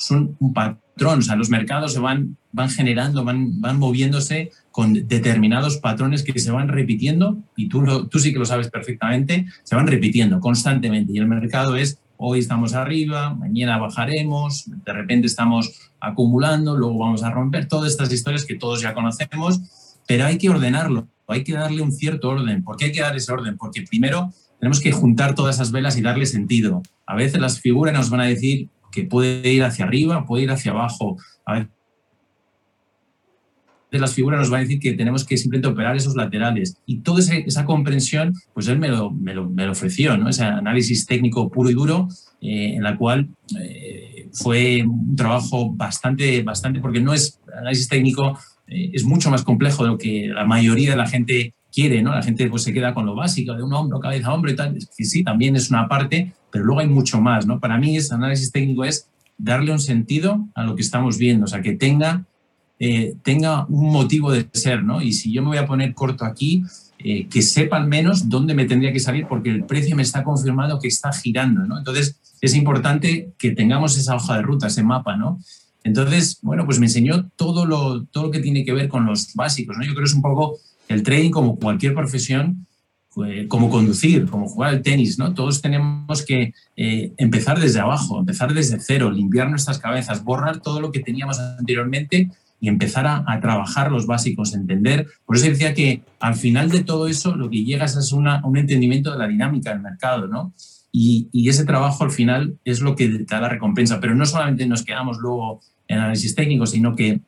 [0.56, 6.24] patrón, o sea, los mercados se van, van generando, van, van moviéndose con determinados patrones
[6.24, 10.40] que se van repitiendo, y tú, tú sí que lo sabes perfectamente, se van repitiendo
[10.40, 11.14] constantemente.
[11.14, 17.22] Y el mercado es, hoy estamos arriba, mañana bajaremos, de repente estamos acumulando, luego vamos
[17.22, 19.62] a romper, todas estas historias que todos ya conocemos,
[20.08, 22.64] pero hay que ordenarlo, hay que darle un cierto orden.
[22.64, 23.58] ¿Por qué hay que dar ese orden?
[23.58, 26.82] Porque primero tenemos que juntar todas esas velas y darle sentido.
[27.06, 30.52] A veces las figuras nos van a decir que puede ir hacia arriba, puede ir
[30.52, 31.18] hacia abajo.
[31.46, 31.70] A veces
[33.92, 36.78] las figuras nos va a decir que tenemos que simplemente operar esos laterales.
[36.86, 40.30] Y toda esa comprensión, pues él me lo, me lo, me lo, ofreció, ¿no?
[40.30, 42.08] Ese análisis técnico puro y duro,
[42.42, 48.38] eh, en la cual eh, fue un trabajo bastante, bastante, porque no es análisis técnico,
[48.68, 52.12] eh, es mucho más complejo de lo que la mayoría de la gente quiere, ¿no?
[52.12, 54.76] La gente pues se queda con lo básico de un hombro, cabeza, hombro y tal.
[54.76, 57.60] que sí, también es una parte, pero luego hay mucho más, ¿no?
[57.60, 61.48] Para mí ese análisis técnico es darle un sentido a lo que estamos viendo, o
[61.48, 62.26] sea, que tenga,
[62.80, 65.02] eh, tenga un motivo de ser, ¿no?
[65.02, 66.64] Y si yo me voy a poner corto aquí,
[67.00, 70.24] eh, que sepa al menos dónde me tendría que salir porque el precio me está
[70.24, 71.78] confirmando que está girando, ¿no?
[71.78, 75.40] Entonces, es importante que tengamos esa hoja de ruta, ese mapa, ¿no?
[75.88, 79.34] Entonces, bueno, pues me enseñó todo lo, todo lo que tiene que ver con los
[79.36, 79.86] básicos, ¿no?
[79.86, 80.58] Yo creo que es un poco
[80.90, 82.68] el trading como cualquier profesión,
[83.48, 85.34] como conducir, como jugar al tenis, ¿no?
[85.34, 90.82] Todos tenemos que eh, empezar desde abajo, empezar desde cero, limpiar nuestras cabezas, borrar todo
[90.82, 95.08] lo que teníamos anteriormente y empezar a, trabajar los básicos, entender.
[95.26, 98.58] Por eso decía que al final de todo eso lo que llegas es una, un
[98.58, 100.54] entendimiento de la dinámica del mercado, ¿no?
[100.92, 104.00] Y, y, ese trabajo al final es lo que te da la recompensa.
[104.00, 107.22] Pero no solamente nos quedamos luego en análisis técnico, sino que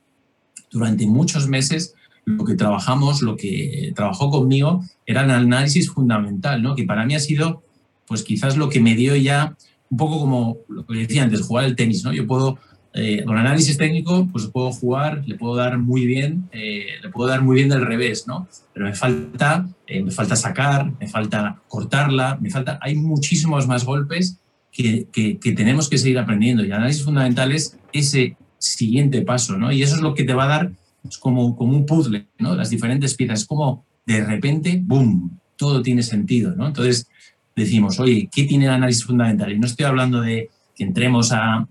[0.72, 1.96] durante muchos meses
[2.26, 6.76] lo que trabajamos, lo que trabajó conmigo, era el análisis fundamental, ¿no?
[6.76, 7.64] que para mí ha sido,
[8.08, 9.56] pues quizás lo que me dio ya
[9.90, 12.04] un poco como lo que decía antes, jugar el tenis.
[12.04, 12.14] ¿no?
[12.14, 12.60] Yo puedo,
[12.94, 17.30] eh, con análisis técnico, pues puedo jugar, le puedo dar muy bien, eh, le puedo
[17.30, 18.48] dar muy bien del revés, ¿no?
[18.74, 23.86] pero me falta, eh, me falta sacar, me falta cortarla, me falta, hay muchísimos más
[23.86, 24.38] golpes
[24.72, 26.64] que, que, que tenemos que seguir aprendiendo.
[26.64, 29.72] Y el análisis fundamental es ese siguiente paso, ¿no?
[29.72, 30.72] Y eso es lo que te va a dar
[31.08, 32.56] es como, como un puzzle, ¿no?
[32.56, 36.68] Las diferentes piezas, es como de repente, ¡boom!, todo tiene sentido, ¿no?
[36.68, 37.08] Entonces
[37.56, 39.52] decimos, oye, ¿qué tiene el análisis fundamental?
[39.52, 41.68] Y no estoy hablando de que entremos a,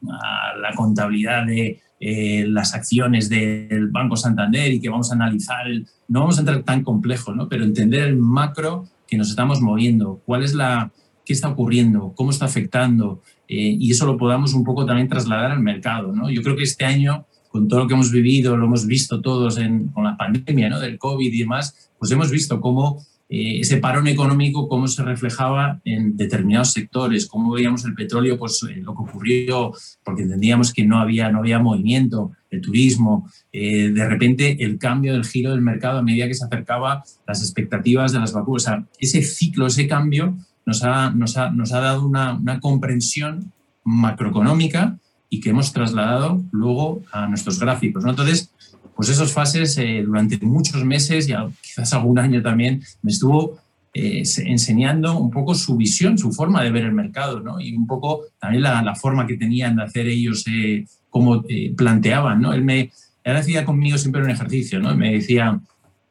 [0.61, 5.67] la contabilidad de eh, las acciones del Banco Santander y que vamos a analizar,
[6.09, 7.49] no vamos a entrar tan complejo, ¿no?
[7.49, 10.93] Pero entender el macro que nos estamos moviendo, cuál es la,
[11.25, 15.51] qué está ocurriendo, cómo está afectando, eh, y eso lo podamos un poco también trasladar
[15.51, 16.31] al mercado, ¿no?
[16.31, 19.59] Yo creo que este año con todo lo que hemos vivido, lo hemos visto todos
[19.59, 20.81] en, con la pandemia ¿no?
[20.81, 25.81] del COVID y demás, pues hemos visto cómo eh, ese parón económico, cómo se reflejaba
[25.85, 29.73] en determinados sectores, cómo veíamos el petróleo, pues eh, lo que ocurrió,
[30.05, 35.13] porque entendíamos que no había, no había movimiento, el turismo, eh, de repente el cambio
[35.13, 38.63] del giro del mercado a medida que se acercaba las expectativas de las vacunas.
[38.63, 42.61] O sea, ese ciclo, ese cambio nos ha, nos ha, nos ha dado una, una
[42.61, 43.53] comprensión
[43.85, 44.99] macroeconómica
[45.31, 48.05] y que hemos trasladado luego a nuestros gráficos.
[48.05, 48.11] ¿no?
[48.11, 48.53] Entonces,
[48.95, 53.59] pues esas fases eh, durante muchos meses y quizás algún año también me estuvo
[53.95, 57.59] eh, enseñando un poco su visión, su forma de ver el mercado ¿no?
[57.59, 61.45] y un poco también la, la forma que tenían de hacer ellos, eh, cómo
[61.79, 62.43] planteaban.
[62.43, 62.53] ¿no?
[62.53, 62.91] Él, me,
[63.25, 64.95] él hacía conmigo siempre un ejercicio, ¿no?
[64.95, 65.59] me decía,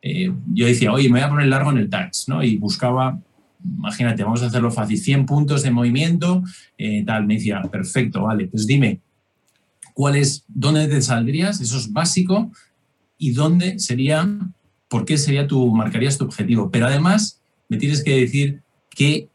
[0.02, 2.42] yo decía, oye, me voy a poner largo en el tax ¿no?
[2.42, 3.20] y buscaba
[3.78, 6.44] imagínate, vamos a hacerlo fácil, 100 puntos de movimiento,
[7.06, 9.02] tal, me decía, perfecto, vale, pues dime,
[9.94, 12.52] cuál es, dónde te saldrías, eso es básico,
[13.18, 14.28] y dónde sería,
[14.88, 16.70] por qué sería tu, marcarías tu objetivo.
[16.70, 19.30] Pero además me tienes que decir ¿qué,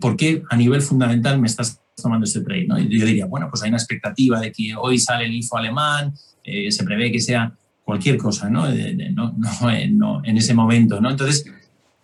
[0.00, 2.66] por qué a nivel fundamental me estás tomando este trade?
[2.66, 2.78] ¿no?
[2.78, 6.70] yo diría, bueno, pues hay una expectativa de que hoy sale el IFO alemán, eh,
[6.70, 7.52] se prevé que sea
[7.84, 8.68] cualquier cosa, ¿no?
[8.68, 11.10] no, no, en ese momento, ¿no?
[11.10, 11.44] Entonces,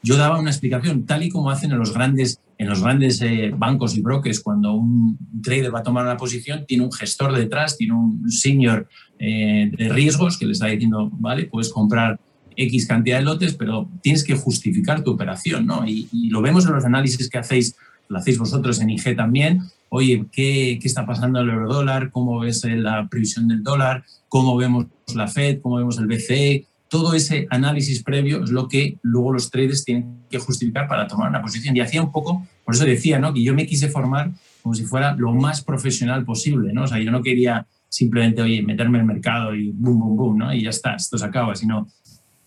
[0.06, 3.52] yo daba una explicación tal y como hacen en los grandes, en los grandes eh,
[3.52, 4.38] bancos y brokers.
[4.38, 8.88] Cuando un trader va a tomar una posición, tiene un gestor detrás, tiene un senior
[9.18, 12.20] eh, de riesgos que le está diciendo, vale, puedes comprar
[12.54, 15.84] X cantidad de lotes, pero tienes que justificar tu operación, ¿no?
[15.84, 17.74] Y, lo vemos en los análisis que hacéis,
[18.08, 19.62] lo hacéis vosotros en IG también.
[19.88, 22.12] Oye, ¿qué, qué está pasando el euro dólar?
[22.12, 24.04] ¿Cómo ves la previsión del dólar?
[24.28, 24.86] ¿Cómo vemos
[25.16, 25.58] la Fed?
[25.60, 26.64] ¿Cómo vemos el BCE?
[26.96, 31.28] Todo ese análisis previo es lo que luego los traders tienen que justificar para tomar
[31.28, 31.76] una posición.
[31.76, 33.34] Y hacía un poco, por eso decía, ¿no?
[33.34, 34.30] que yo me quise formar
[34.62, 36.72] como si fuera lo más profesional posible.
[36.72, 36.84] ¿no?
[36.84, 40.38] O sea, yo no quería simplemente, oye, meterme en el mercado y boom, boom, boom,
[40.38, 40.54] ¿no?
[40.54, 41.86] y ya está, esto se acaba, sino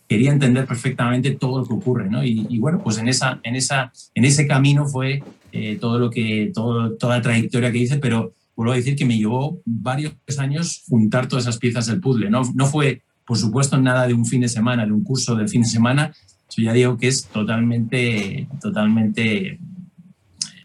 [0.07, 2.09] quería entender perfectamente todo lo que ocurre.
[2.09, 2.23] ¿no?
[2.23, 5.21] Y, bueno, pues en, esa, en, esa, en ese camino fue
[5.51, 9.05] eh, todo lo que, todo, toda la trayectoria que hice, pero vuelvo a decir que
[9.05, 12.31] me llevó varios años juntar todas esas piezas del puzzle.
[12.31, 15.47] No, no fue por supuesto, nada de un fin de semana, de un curso de
[15.47, 16.11] fin de semana.
[16.49, 19.59] Yo ya digo que es totalmente, totalmente,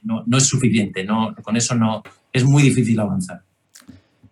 [0.02, 1.04] no, no es suficiente.
[1.04, 2.02] No, con eso no,
[2.32, 3.42] es muy difícil avanzar.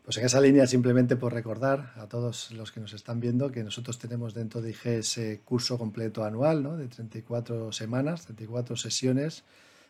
[0.02, 3.62] Pues en esa línea, simplemente por recordar a todos los que nos están viendo que
[3.62, 6.78] nosotros tenemos dentro de IG ese curso completo anual ¿no?
[6.78, 9.44] de 34 semanas, 34 sesiones,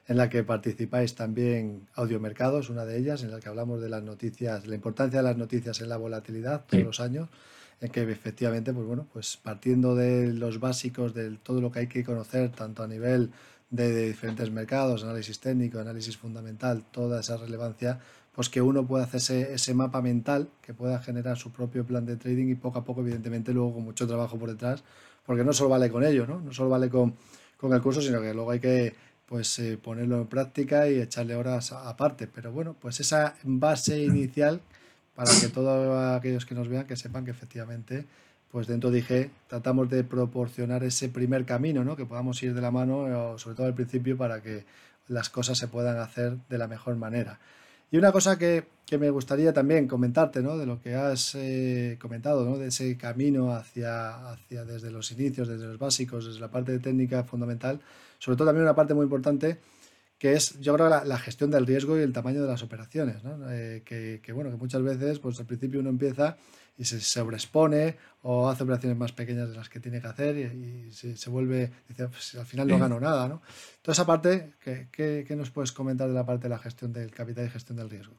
[0.09, 4.03] en la que participáis también Audiomercados, una de ellas, en la que hablamos de las
[4.03, 7.28] noticias, la importancia de las noticias en la volatilidad todos los años
[7.83, 11.87] en que efectivamente, pues bueno, pues partiendo de los básicos de todo lo que hay
[11.89, 13.33] que conocer, tanto a nivel
[13.70, 17.99] de, diferentes mercados, análisis técnico, análisis fundamental, toda esa relevancia,
[18.33, 22.16] pues que uno pueda hacerse ese mapa mental, que pueda generar su propio plan de
[22.16, 24.85] trading y poco a poco, evidentemente, luego con mucho trabajo por detrás,
[25.26, 26.41] porque no solo vale con ello, ¿no?
[26.41, 27.16] No solo vale con,
[27.57, 28.95] con el curso, sino que luego hay que
[29.26, 32.28] pues eh, ponerlo en práctica y echarle horas aparte.
[32.28, 34.61] Pero bueno, pues esa base inicial
[35.22, 38.06] para que todos aquellos que nos vean que sepan que efectivamente,
[38.50, 41.94] pues dentro dije, tratamos de proporcionar ese primer camino, ¿no?
[41.94, 44.64] que podamos ir de la mano, sobre todo al principio, para que
[45.06, 47.38] las cosas se puedan hacer de la mejor manera.
[47.92, 50.58] Y una cosa que, que me gustaría también comentarte, ¿no?
[50.58, 52.58] de lo que has eh, comentado, ¿no?
[52.58, 56.80] de ese camino hacia, hacia desde los inicios, desde los básicos, desde la parte de
[56.80, 57.80] técnica fundamental,
[58.18, 59.60] sobre todo también una parte muy importante
[60.22, 63.50] que es, yo creo, la, gestión del riesgo y el tamaño de las operaciones, ¿no?
[63.50, 66.36] Eh, que, bueno, que muchas veces, pues al principio uno empieza
[66.78, 70.92] y se sobreexpone o hace operaciones más pequeñas de las que tiene que hacer y,
[70.92, 73.42] se, vuelve, dice, pues, al final no gano nada, ¿no?
[73.82, 74.86] Toda esa parte, ¿qué,
[75.26, 77.90] ¿qué, nos puedes comentar de la parte de la gestión del capital y gestión del
[77.90, 78.14] riesgo?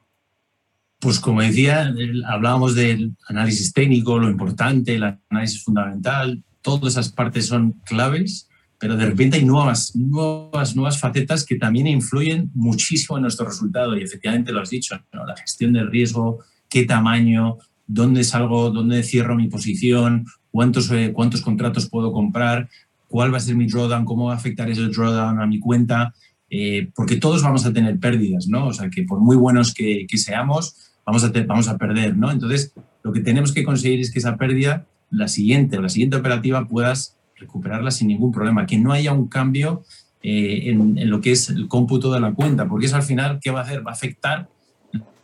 [0.98, 1.90] Pues como decía,
[2.26, 8.50] hablábamos del análisis técnico, lo importante, el análisis fundamental, todas esas partes son claves
[8.84, 13.96] pero de repente hay nuevas, nuevas, nuevas facetas que también influyen muchísimo en nuestro resultado
[13.96, 17.56] y efectivamente lo has dicho, la gestión del riesgo, qué tamaño,
[17.86, 22.68] dónde salgo, dónde cierro mi posición, cuántos, eh, cuántos contratos puedo comprar,
[23.08, 26.12] cuál va a ser mi drawdown, cómo va a afectar ese drawdown a mi cuenta,
[26.50, 28.66] eh, porque todos vamos a tener pérdidas, ¿no?
[28.66, 30.76] O sea, que por muy buenos que, que seamos,
[31.06, 32.30] vamos a, vamos a perder, ¿no?
[32.30, 36.68] Entonces, lo que tenemos que conseguir es que esa pérdida, la siguiente la siguiente operativa,
[36.68, 39.84] puedas recuperarla sin ningún problema, que no haya un cambio
[40.22, 43.50] eh, en, lo que es el cómputo de la cuenta, porque eso al final, ¿qué
[43.50, 43.86] va a hacer?
[43.86, 44.48] Va a afectar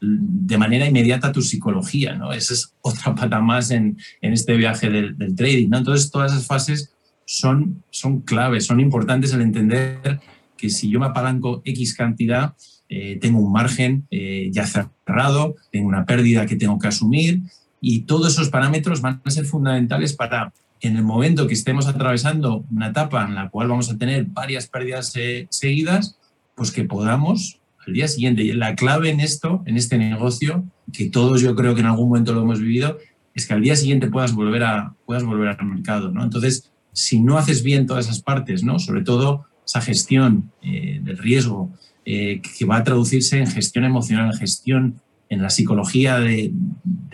[0.00, 2.32] de manera inmediata tu psicología, ¿no?
[2.32, 5.78] Esa es otra pata más en, en este viaje del, trading, ¿no?
[5.78, 6.92] Entonces, todas esas fases
[7.24, 10.20] son, son claves, son importantes el entender
[10.56, 12.54] que si yo me apalanco X cantidad,
[12.88, 17.40] eh, tengo un margen eh, ya cerrado, tengo una pérdida que tengo que asumir
[17.80, 22.64] y todos esos parámetros van a ser fundamentales para en el momento que estemos atravesando
[22.70, 26.18] una etapa en la cual vamos a tener varias pérdidas eh, seguidas,
[26.54, 28.42] pues que podamos al día siguiente.
[28.42, 32.08] Y la clave en esto, en este negocio, que todos yo creo que en algún
[32.08, 32.98] momento lo hemos vivido,
[33.34, 36.10] es que al día siguiente puedas volver, a, puedas volver al mercado.
[36.10, 36.24] ¿no?
[36.24, 38.78] Entonces, si no haces bien todas esas partes, ¿no?
[38.78, 41.70] sobre todo esa gestión eh, del riesgo,
[42.04, 46.52] eh, que va a traducirse en gestión emocional, gestión en la psicología de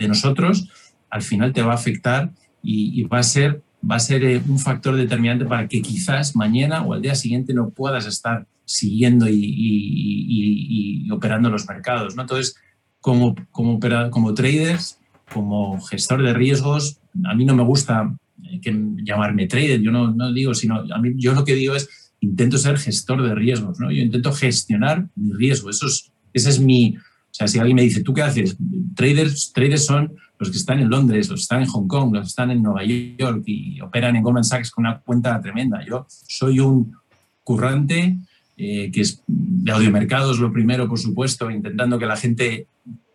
[0.07, 0.69] nosotros,
[1.09, 2.31] al final te va a afectar
[2.69, 6.83] y, va a ser, va a ser eh, un factor determinante para que quizás mañana
[6.83, 12.15] o al día siguiente no puedas estar siguiendo y, operando los mercados.
[12.15, 12.23] ¿no?
[12.23, 12.57] Entonces,
[12.99, 13.79] como, como,
[14.11, 14.99] como traders,
[15.31, 18.13] como gestor de riesgos, a mí no me gusta
[18.43, 21.75] eh, que llamarme trader, yo no, no digo, sino a mí, yo lo que digo
[21.75, 23.91] es intento ser gestor de riesgos, ¿no?
[23.91, 27.83] Yo intento gestionar mi riesgo, eso es, ese es mi, o sea, si alguien me
[27.83, 28.57] dice, ¿tú qué haces?
[28.95, 32.23] Traders, traders son los que están en Londres, los que están en Hong Kong, los
[32.23, 35.83] que están en Nueva York y operan en Goldman Sachs con una cuenta tremenda.
[35.85, 36.95] Yo soy un
[37.43, 38.17] currante
[38.59, 42.67] eh, que es de audiomercados lo primero, por supuesto, intentando que la gente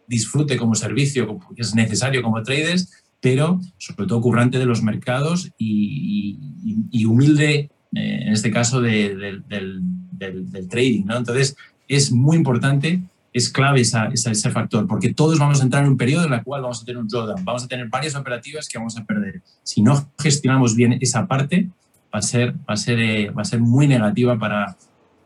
[0.06, 5.50] disfrute como servicio, que es necesario como traders, pero sobre todo currante de los mercados
[5.58, 6.38] y,
[7.04, 9.42] humilde, eh, en este caso, del,
[10.70, 11.06] trading.
[11.06, 11.16] ¿no?
[11.16, 11.56] Entonces,
[11.88, 13.02] es muy importante,
[13.32, 16.62] es clave ese factor, porque todos vamos a entrar en un periodo en el cual
[16.62, 19.42] vamos a tener un drawdown, vamos a tener varias operativas que vamos a perder.
[19.62, 21.70] Si no gestionamos bien esa parte,
[22.14, 24.76] va a ser, va a ser, eh, va a ser muy negativa para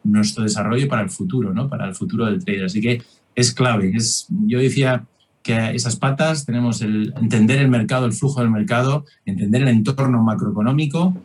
[0.04, 1.68] nuestro desarrollo y para el futuro, ¿no?
[1.68, 2.66] para el futuro del trader.
[2.66, 3.02] Así que
[3.34, 3.92] es clave.
[3.94, 5.04] Es, yo decía
[5.42, 10.22] que esas patas tenemos el entender el mercado, el flujo del mercado, entender el entorno
[10.22, 11.16] macroeconómico,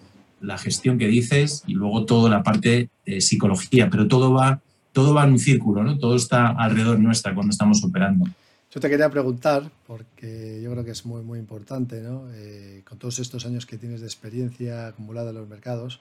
[0.42, 4.62] la gestión que dices y luego toda la parte de psicología, pero todo va,
[4.92, 5.98] todo va en un círculo, ¿no?
[5.98, 8.26] todo está alrededor nuestra cuando estamos operando.
[8.74, 12.30] Yo te quería preguntar, porque yo creo que es muy, muy importante, ¿no?
[12.34, 16.00] Eh, con todos estos años que tienes de experiencia acumulada en los mercados,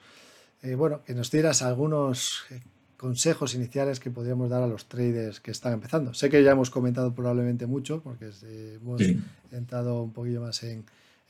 [0.61, 2.43] eh, bueno, que nos dieras algunos
[2.95, 6.13] consejos iniciales que podríamos dar a los traders que están empezando.
[6.13, 8.29] Sé que ya hemos comentado probablemente mucho, porque
[8.75, 9.01] hemos
[9.51, 10.85] entrado un poquillo más en,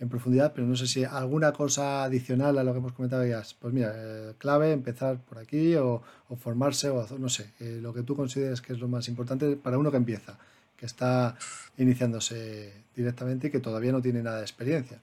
[0.09, 3.43] profundidad, pero no sé si alguna cosa adicional a lo que hemos comentado ya.
[3.59, 6.01] Pues mira, eh, clave, empezar por aquí o,
[6.39, 9.77] formarse o no sé, eh, lo que tú consideres que es lo más importante para
[9.77, 10.37] uno que empieza,
[10.77, 11.37] que está
[11.77, 14.99] iniciándose directamente y que todavía no tiene nada de experiencia.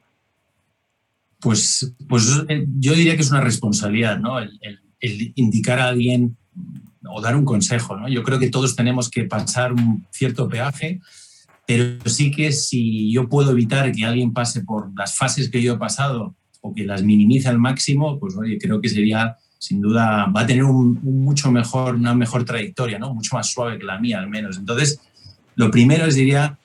[1.41, 4.39] Pues, pues eh, yo diría que es una responsabilidad, ¿no?
[4.41, 6.37] el indicar a alguien
[7.07, 7.97] o dar un consejo.
[7.97, 8.09] ¿no?
[8.09, 11.01] Yo creo que todos tenemos que pasar un cierto peaje,
[11.69, 15.75] pero sí que si yo puedo evitar que alguien pase por las fases que yo
[15.75, 20.33] he pasado o que las minimice al máximo, pues oye, creo que sería, sin duda,
[20.35, 23.13] va a tener un, mucho mejor, una mejor trayectoria, ¿no?
[23.13, 24.57] mucho más suave que la mía al menos.
[24.57, 24.99] Entonces,
[25.57, 26.59] lo primero es, diría,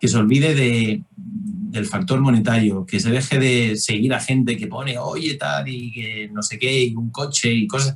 [0.00, 4.66] que se olvide de, del factor monetario, que se deje de seguir a gente que
[4.66, 7.94] pone, oye, tal, y que no sé qué, y un coche y cosas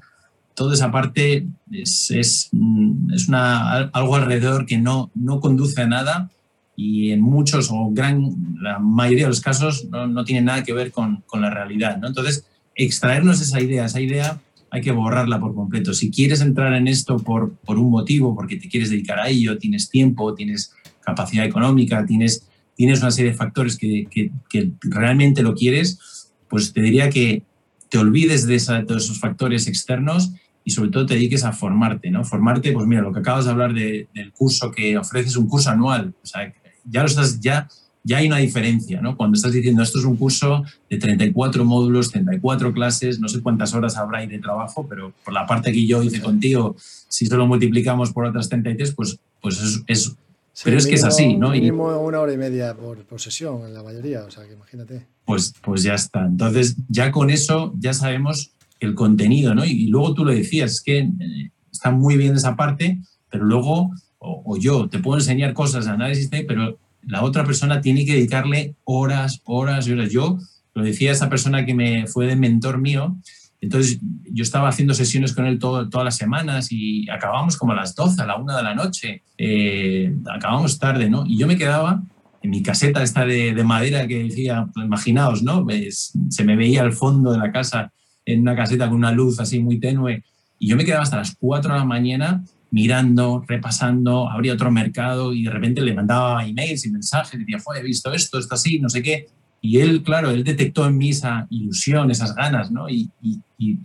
[0.54, 5.88] toda esa parte es, es, mm, es una, algo alrededor que no, no conduce a
[5.88, 6.30] nada
[6.76, 10.72] y en muchos o gran, la mayoría de los casos no, no tiene nada que
[10.72, 11.98] ver con, con la realidad.
[11.98, 12.08] ¿no?
[12.08, 15.92] Entonces, extraernos esa idea, esa idea hay que borrarla por completo.
[15.92, 19.58] Si quieres entrar en esto por, por un motivo, porque te quieres dedicar a ello,
[19.58, 25.42] tienes tiempo, tienes capacidad económica, tienes, tienes una serie de factores que, que, que realmente
[25.42, 27.42] lo quieres, pues te diría que
[27.90, 30.32] te olvides de, esa, de todos esos factores externos
[30.64, 32.24] y sobre todo te dediques a formarte, ¿no?
[32.24, 36.14] Formarte, pues mira, lo que acabas de hablar del curso que ofreces, un curso anual,
[36.22, 36.54] o sea,
[36.84, 37.68] ya lo estás, ya,
[38.04, 39.16] ya hay una diferencia, ¿no?
[39.16, 43.74] Cuando estás diciendo esto es un curso de 34 módulos, 34 clases, no sé cuántas
[43.74, 47.46] horas habrá ahí de trabajo, pero por la parte que yo hice contigo, si solo
[47.46, 50.16] multiplicamos por otras 33, pues, pues es, es
[50.64, 51.50] pero es que es así, ¿no?
[51.50, 55.06] Mínimo una hora y media por, por, sesión en la mayoría, o sea, que imagínate.
[55.24, 56.26] Pues, pues ya está.
[56.26, 59.64] Entonces, ya con eso ya sabemos el contenido, ¿no?
[59.64, 63.90] Y, luego tú lo decías, es que eh, está muy bien esa parte, pero luego,
[64.22, 69.40] o, yo, te puedo enseñar cosas análisis, pero la otra persona tiene que dedicarle horas,
[69.44, 70.10] horas y horas.
[70.10, 70.38] Yo
[70.74, 73.16] lo decía esa persona que me fue de mentor mío,
[73.60, 77.76] entonces yo estaba haciendo sesiones con él todo, todas las semanas y acabamos como a
[77.76, 81.24] las 12, a la 1 de la noche, eh, acabamos tarde, ¿no?
[81.26, 82.02] Y yo me quedaba
[82.42, 85.64] en mi caseta esta de, madera que decía, pues imaginaos, ¿no?
[85.64, 87.92] Pues, se me veía al fondo de la casa
[88.24, 90.24] en una caseta con una luz así muy tenue.
[90.58, 95.34] Y yo me quedaba hasta las 4 de la mañana mirando, repasando, abría otro mercado
[95.34, 98.80] y de repente le mandaba emails y mensajes, decía, fue, he visto esto, esto así,
[98.80, 99.26] no sé qué.
[99.60, 102.88] Y él, claro, él detectó en mí esa ilusión, esas ganas, ¿no?
[102.88, 103.10] Y,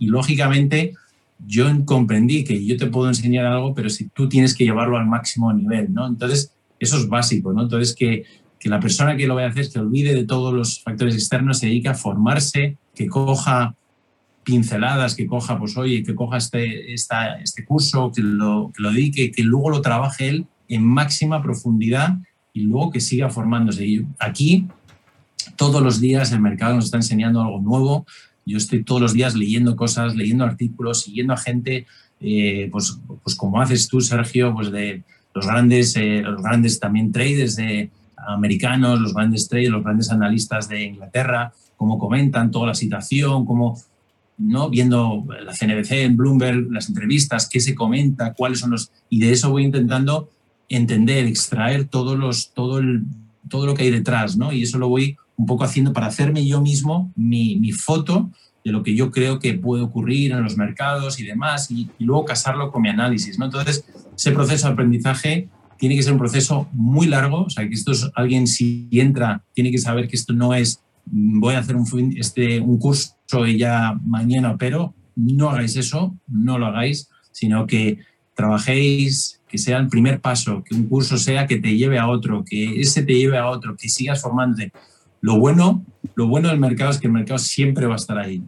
[0.00, 0.94] lógicamente
[1.46, 5.06] yo comprendí que yo te puedo enseñar algo, pero si tú tienes que llevarlo al
[5.06, 6.06] máximo nivel, ¿no?
[6.06, 7.62] Entonces, eso es básico, ¿no?
[7.62, 8.24] Entonces, que,
[8.58, 11.58] que la persona que lo vaya a hacer se olvide de todos los factores externos,
[11.58, 13.76] se dedique a formarse, que coja
[14.48, 18.90] pinceladas, que coja, pues oye, que coja este, esta, este curso, que lo, que lo
[18.90, 22.16] dedique, que luego lo trabaje él en máxima profundidad
[22.54, 23.86] y luego que siga formándose.
[23.86, 24.66] Y aquí,
[25.56, 28.06] todos los días el mercado nos está enseñando algo nuevo.
[28.46, 31.86] Yo estoy todos los días leyendo cosas, leyendo artículos, siguiendo a gente,
[32.20, 35.02] eh, pues, pues como haces tú, Sergio, pues de
[35.34, 37.90] los grandes, eh, los grandes también traders de,
[38.26, 43.78] americanos, los grandes traders, los grandes analistas de Inglaterra, cómo comentan toda la situación, cómo
[44.38, 44.70] ¿no?
[44.70, 48.92] viendo la CNBC, en Bloomberg, las entrevistas, qué se comenta, cuáles son los...
[49.10, 50.30] Y de eso voy intentando
[50.68, 53.04] entender, extraer todos los, todo, el,
[53.48, 54.52] todo lo que hay detrás, ¿no?
[54.52, 58.30] Y eso lo voy un poco haciendo para hacerme yo mismo mi, mi foto
[58.64, 62.04] de lo que yo creo que puede ocurrir en los mercados y demás, y, y,
[62.04, 63.46] luego casarlo con mi análisis, ¿no?
[63.46, 63.84] Entonces,
[64.16, 67.92] ese proceso de aprendizaje tiene que ser un proceso muy largo, o sea, que esto
[67.92, 72.14] es alguien si entra, tiene que saber que esto no es voy a hacer un,
[72.16, 77.08] este, un curso y ya mañana pero no hagáis eso, no lo hagáis.
[77.32, 77.98] sino que
[78.34, 82.44] trabajéis, que sea el primer paso, que un curso sea que te lleve a otro,
[82.44, 84.72] que ese te lleve a otro, que sigas formándote.
[85.20, 88.42] Lo bueno, lo bueno del mercado es que el mercado siempre va a estar ahí.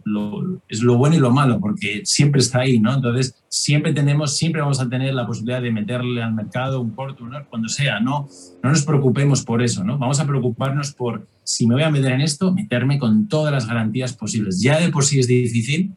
[0.69, 2.93] es lo bueno y lo malo, porque siempre está ahí, ¿no?
[2.93, 7.25] Entonces, siempre tenemos, siempre vamos a tener la posibilidad de meterle al mercado un corto,
[7.25, 7.37] ¿no?
[7.49, 8.27] cuando sea, ¿no?
[8.63, 9.97] No nos preocupemos por eso, ¿no?
[9.97, 13.67] Vamos a preocuparnos por, si me voy a meter en esto, meterme con todas las
[13.67, 14.61] garantías posibles.
[14.61, 15.93] Ya de por sí es difícil,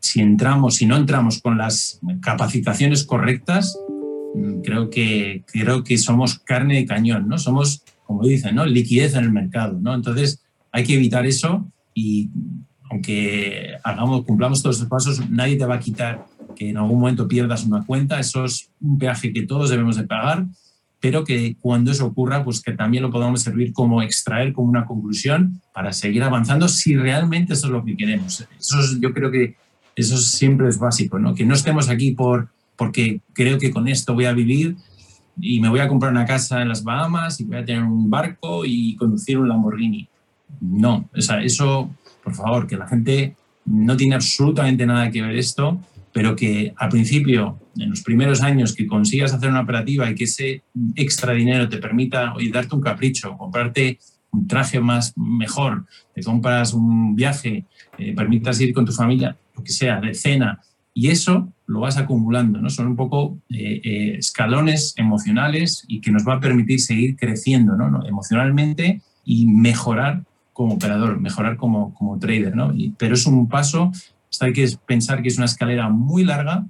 [0.00, 3.78] si entramos, si no entramos con las capacitaciones correctas,
[4.34, 7.38] mm, creo que, creo que somos carne de cañón, ¿no?
[7.38, 8.66] Somos, como dicen, ¿no?
[8.66, 9.94] Liquidez en el mercado, ¿no?
[9.94, 10.42] Entonces,
[10.72, 12.28] hay que evitar eso y
[12.90, 17.28] aunque hagamos, cumplamos todos esos pasos, nadie te va a quitar que en algún momento
[17.28, 18.18] pierdas una cuenta.
[18.18, 20.44] Eso es un peaje que todos debemos de pagar,
[20.98, 24.86] pero que cuando eso ocurra, pues que también lo podamos servir como extraer como una
[24.86, 28.44] conclusión para seguir avanzando si realmente eso es lo que queremos.
[28.58, 29.54] Eso yo creo que
[29.94, 31.36] eso siempre es básico, ¿no?
[31.36, 34.74] Que no estemos aquí por, porque creo que con esto voy a vivir
[35.40, 38.10] y me voy a comprar una casa en las Bahamas y voy a tener un
[38.10, 40.08] barco y conducir un Lamborghini.
[40.60, 41.90] No, o sea, eso,
[42.22, 45.80] por favor, que la gente no tiene absolutamente nada que ver esto,
[46.12, 50.24] pero que al principio, en los primeros años que consigas hacer una operativa y que
[50.24, 50.62] ese
[50.96, 53.98] extra dinero te permita darte un capricho, comprarte
[54.32, 57.64] un traje más mejor, te compras un viaje,
[57.98, 60.60] eh, permitas ir con tu familia, que sea, de cena,
[60.94, 62.68] y eso lo vas acumulando, ¿no?
[62.68, 67.76] Son un poco eh, eh, escalones emocionales y que nos va a permitir seguir creciendo,
[67.76, 68.04] ¿no?
[68.04, 72.74] Emocionalmente y mejorar como operador, mejorar como, como trader, ¿no?
[72.98, 73.92] pero es un paso,
[74.40, 76.66] hay que pensar que es una escalera muy larga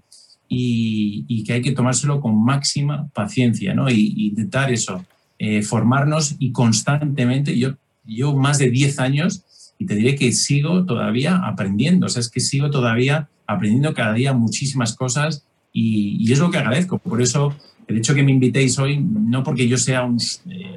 [0.48, 3.88] y, que hay que tomárselo con máxima paciencia, ¿no?
[3.88, 5.04] Y, intentar eso,
[5.38, 7.70] eh, formarnos y constantemente, yo,
[8.04, 9.44] yo más de 10 años
[9.78, 14.12] y te diré que sigo todavía aprendiendo, o sea, es que sigo todavía aprendiendo cada
[14.12, 16.98] día muchísimas cosas y, es lo que agradezco.
[16.98, 17.54] Por eso,
[17.86, 20.76] el hecho que me invitéis hoy, no porque yo sea un eh,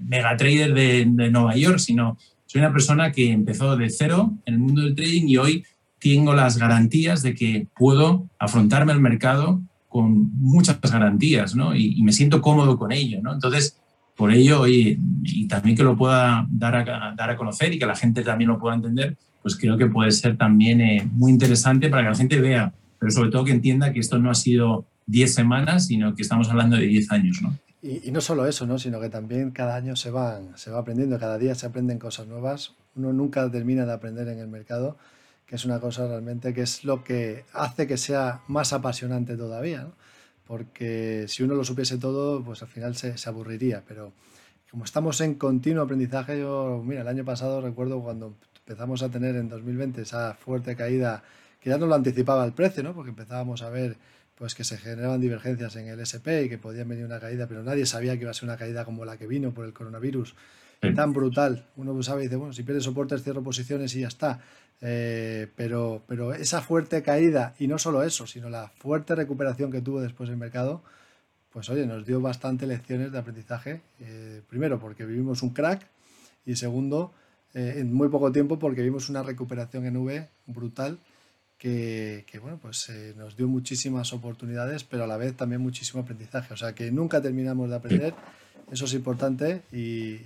[0.00, 2.16] mega trader de, de, Nueva York, sino
[2.46, 5.64] soy una persona que empezó de cero en el mundo del trading y hoy
[5.98, 11.74] tengo las garantías de que puedo afrontarme al mercado con muchas garantías, ¿no?
[11.74, 13.32] Y, y me siento cómodo con ello, ¿no?
[13.32, 13.76] Entonces,
[14.16, 17.86] por ello, y, y también que lo pueda dar a, dar a conocer y que
[17.86, 21.88] la gente también lo pueda entender, pues creo que puede ser también eh, muy interesante
[21.88, 24.86] para que la gente vea, pero sobre todo que entienda que esto no ha sido
[25.06, 27.56] 10 semanas, sino que estamos hablando de 10 años, ¿no?
[27.82, 28.78] Y, no solo eso, ¿no?
[28.78, 32.28] sino que también cada año se, van, se va aprendiendo, cada día se aprenden cosas
[32.28, 32.74] nuevas.
[32.94, 34.96] Uno nunca termina de aprender en el mercado,
[35.46, 39.82] que es una cosa realmente que es lo que hace que sea más apasionante todavía.
[39.82, 40.02] ¿no?
[40.52, 44.12] porque si uno lo supiese todo, pues al final se, aburriría, pero
[44.70, 48.34] como estamos en continuo aprendizaje, yo, mira, el año pasado recuerdo cuando
[48.66, 51.22] empezamos a tener en 2020 esa fuerte caída,
[51.60, 52.94] que ya no lo anticipaba el precio, ¿no?
[52.94, 53.96] porque empezábamos a ver
[54.36, 57.62] pues que se generaban divergencias en el SP y que podía venir una caída, pero
[57.62, 60.34] nadie sabía que iba a ser una caída como la que vino por el coronavirus,
[60.96, 61.66] tan brutal.
[61.76, 64.40] Uno sabe y dice, bueno, si pierdes soportes, cierro posiciones y ya está.
[64.80, 69.80] Eh, pero, pero esa fuerte caída, y no solo eso, sino la fuerte recuperación que
[69.80, 70.82] tuvo después el mercado,
[71.52, 73.82] pues oye, nos dio bastante lecciones de aprendizaje.
[74.00, 75.86] Eh, primero, porque vivimos un crack,
[76.44, 77.12] y segundo,
[77.54, 80.98] eh, en muy poco tiempo, porque vimos una recuperación en V brutal.
[81.58, 86.52] Que, que bueno, pues nos dio muchísimas oportunidades, pero a la vez también muchísimo aprendizaje.
[86.52, 88.14] O sea que nunca terminamos de aprender,
[88.72, 90.18] eso es importante y,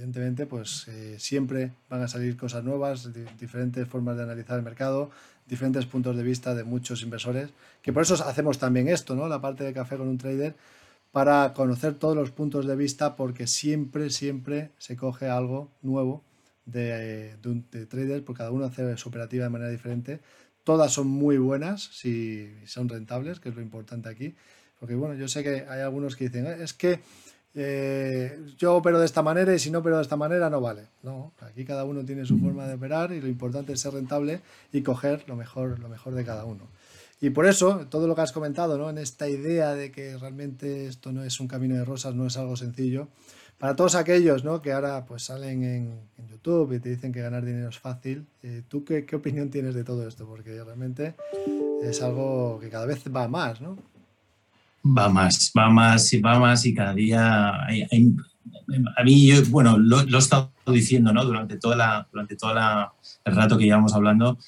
[0.00, 5.10] evidentemente, pues eh, siempre van a salir cosas nuevas, diferentes formas de analizar el mercado,
[5.46, 7.50] diferentes puntos de vista de muchos inversores,
[7.82, 9.28] que por eso hacemos también esto, ¿no?
[9.28, 10.56] La parte de café con un trader,
[11.12, 16.24] para conocer todos los puntos de vista, porque siempre, siempre se coge algo nuevo
[16.70, 20.20] de, de un trader, porque cada uno hace su operativa de manera diferente.
[20.64, 24.34] Todas son muy buenas si son rentables, que es lo importante aquí.
[24.78, 27.00] Porque bueno, yo sé que hay algunos que dicen, es que
[27.54, 30.86] eh, yo opero de esta manera y si no opero de esta manera no vale.
[31.02, 34.40] No, aquí cada uno tiene su forma de operar y lo importante es ser rentable
[34.72, 36.68] y coger lo mejor, lo mejor de cada uno.
[37.20, 38.88] Y por eso, todo lo que has comentado, ¿no?
[38.88, 42.36] en esta idea de que realmente esto no es un camino de rosas, no es
[42.38, 43.08] algo sencillo,
[43.60, 44.62] para todos aquellos ¿no?
[44.62, 48.62] que ahora pues salen en, YouTube y te dicen que ganar dinero es fácil, eh,
[48.66, 50.26] ¿tú qué, opinión tienes de todo esto?
[50.26, 51.14] Porque realmente
[51.82, 53.76] es algo que cada vez va más, ¿no?
[54.82, 60.00] va más, va más y va más y cada día a mí, yo, bueno, lo,
[60.00, 61.24] he estado diciendo ¿no?
[61.26, 64.38] durante, toda la, durante todo el rato que llevamos hablando,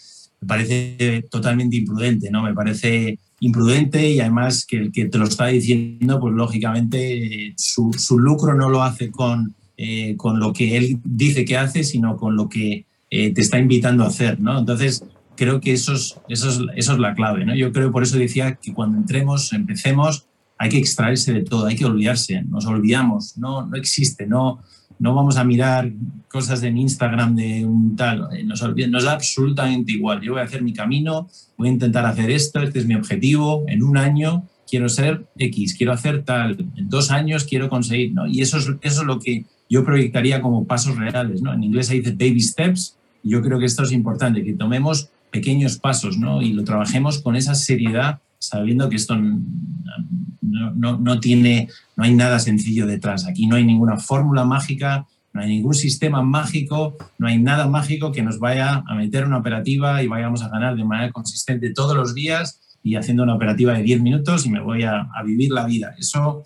[0.40, 2.42] me parece totalmente imprudente, ¿no?
[2.42, 7.92] Me parece imprudente y además que el que te lo está diciendo, pues lógicamente su,
[7.92, 12.16] su lucro no lo hace con, eh, con lo que él dice que hace, sino
[12.16, 14.60] con lo que eh, te está invitando a hacer, ¿no?
[14.60, 17.44] Entonces, creo que eso es, eso es, eso es la clave.
[17.44, 17.54] ¿no?
[17.56, 20.26] Yo creo, por eso decía que cuando entremos, empecemos,
[20.56, 24.60] hay que extraerse de todo, hay que olvidarse, nos olvidamos, no, no existe, no,
[25.02, 25.90] no vamos a mirar
[26.28, 30.20] cosas en Instagram de un tal, eh, nos, nos da absolutamente igual.
[30.20, 31.28] Yo voy a hacer mi camino,
[31.58, 35.74] voy a intentar hacer esto, este es mi objetivo, en un año quiero ser X,
[35.76, 38.28] quiero hacer tal, en dos años quiero conseguir, ¿no?
[38.28, 41.52] Y eso es, eso es lo que yo proyectaría como pasos reales, ¿no?
[41.52, 45.08] En inglés se dice baby steps, y yo creo que esto es importante, que tomemos
[45.32, 46.42] pequeños pasos, ¿no?
[46.42, 52.14] Y lo trabajemos con esa seriedad, sabiendo que esto no, no, no, tiene, no hay
[52.14, 53.26] nada sencillo detrás.
[53.26, 58.10] Aquí no hay ninguna fórmula mágica, no hay ningún sistema mágico, no hay nada mágico
[58.10, 61.96] que nos vaya a meter una operativa y vayamos a ganar de manera consistente todos
[61.96, 65.64] los días y haciendo una operativa de 10 minutos y me voy a, vivir la
[65.64, 65.94] vida.
[65.96, 66.44] Eso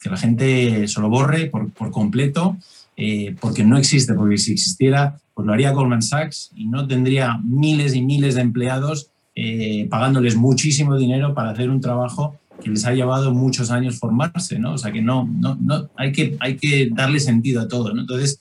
[0.00, 2.56] que la gente se lo borre por, por completo,
[2.96, 7.38] eh, porque no existe, porque si existiera, pues lo haría Goldman Sachs y no tendría
[7.38, 12.86] miles y miles de empleados eh, pagándoles muchísimo dinero para hacer un trabajo que les
[12.86, 14.72] ha llevado muchos años formarse, ¿no?
[14.72, 18.00] O sea que no, no, no hay, que, hay que darle sentido a todo, ¿no?
[18.00, 18.40] Entonces,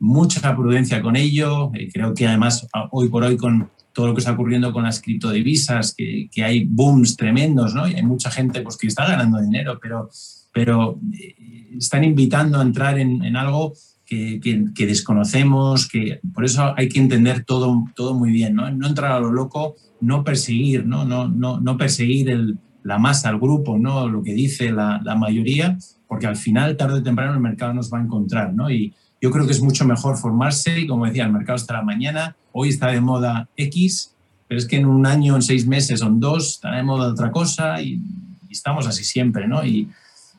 [0.00, 1.70] mucha prudencia con ello.
[1.74, 5.00] Eh, creo que además hoy por hoy con todo lo que está ocurriendo con las
[5.00, 7.86] criptodivisas, que, que hay booms tremendos, ¿no?
[7.86, 10.10] Y hay mucha gente pues, que está ganando dinero, pero,
[10.52, 11.36] pero eh,
[11.78, 13.74] están invitando a entrar en, en algo
[14.04, 14.40] que,
[14.74, 18.70] que, desconocemos, que por eso hay que entender todo, todo muy bien, ¿no?
[18.70, 21.04] No entrar a lo loco, no perseguir, ¿no?
[21.04, 24.08] No, no, no perseguir la masa, el grupo, ¿no?
[24.08, 27.90] Lo que dice la, la, mayoría, porque al final, tarde o temprano, el mercado nos
[27.90, 28.70] va a encontrar, ¿no?
[28.70, 28.92] Y,
[29.22, 32.70] yo creo que es mucho mejor formarse y, como decía, el mercado estará mañana, hoy
[32.70, 34.12] está de moda X,
[34.48, 37.12] pero es que en un año, en seis meses o en dos estará de moda
[37.12, 38.02] otra cosa y,
[38.50, 39.64] estamos así siempre, ¿no?
[39.64, 39.88] Y,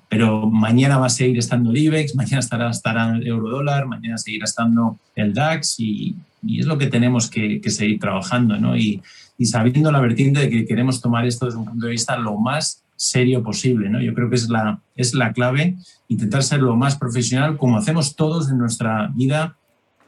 [0.09, 4.43] pero mañana va a seguir estando el IBEX, mañana estará, estará el eurodólar, mañana seguirá
[4.43, 8.77] estando el DAX y, y es lo que tenemos que, que seguir trabajando, ¿no?
[8.77, 9.01] Y,
[9.37, 12.37] y sabiendo la vertiente de que queremos tomar esto desde un punto de vista lo
[12.37, 13.89] más serio posible.
[13.89, 14.01] ¿no?
[14.01, 15.75] Yo creo que es la, es la clave,
[16.07, 19.57] intentar ser lo más profesional, como hacemos todos en nuestra vida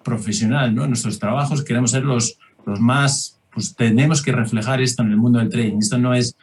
[0.04, 0.84] profesional, ¿no?
[0.84, 5.18] en nuestros trabajos queremos ser los, los más, pues tenemos que reflejar esto en el
[5.18, 5.78] mundo del trading.
[5.80, 6.38] Esto no es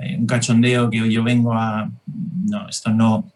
[0.00, 1.90] eh, un cachondeo que yo vengo a...
[2.44, 3.30] No, esto no,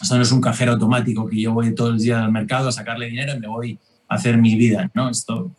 [0.00, 2.72] esto no es un cajero automático que yo voy todos los días al mercado a
[2.72, 3.78] sacarle dinero y me voy
[4.08, 4.90] a hacer mi vida.
[4.94, 5.08] ¿no?
[5.08, 5.54] Esto,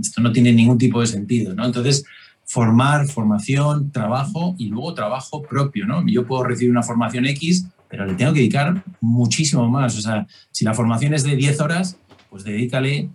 [0.00, 1.54] esto no tiene ningún tipo de sentido.
[1.54, 1.64] ¿no?
[1.64, 2.04] Entonces,
[2.46, 6.06] formar, formación, trabajo y luego trabajo propio, ¿no?
[6.06, 9.98] Yo puedo recibir una formación X, pero le tengo que dedicar muchísimo más.
[9.98, 11.98] O sea, si la formación es de 10 horas,
[12.30, 13.08] pues dedícale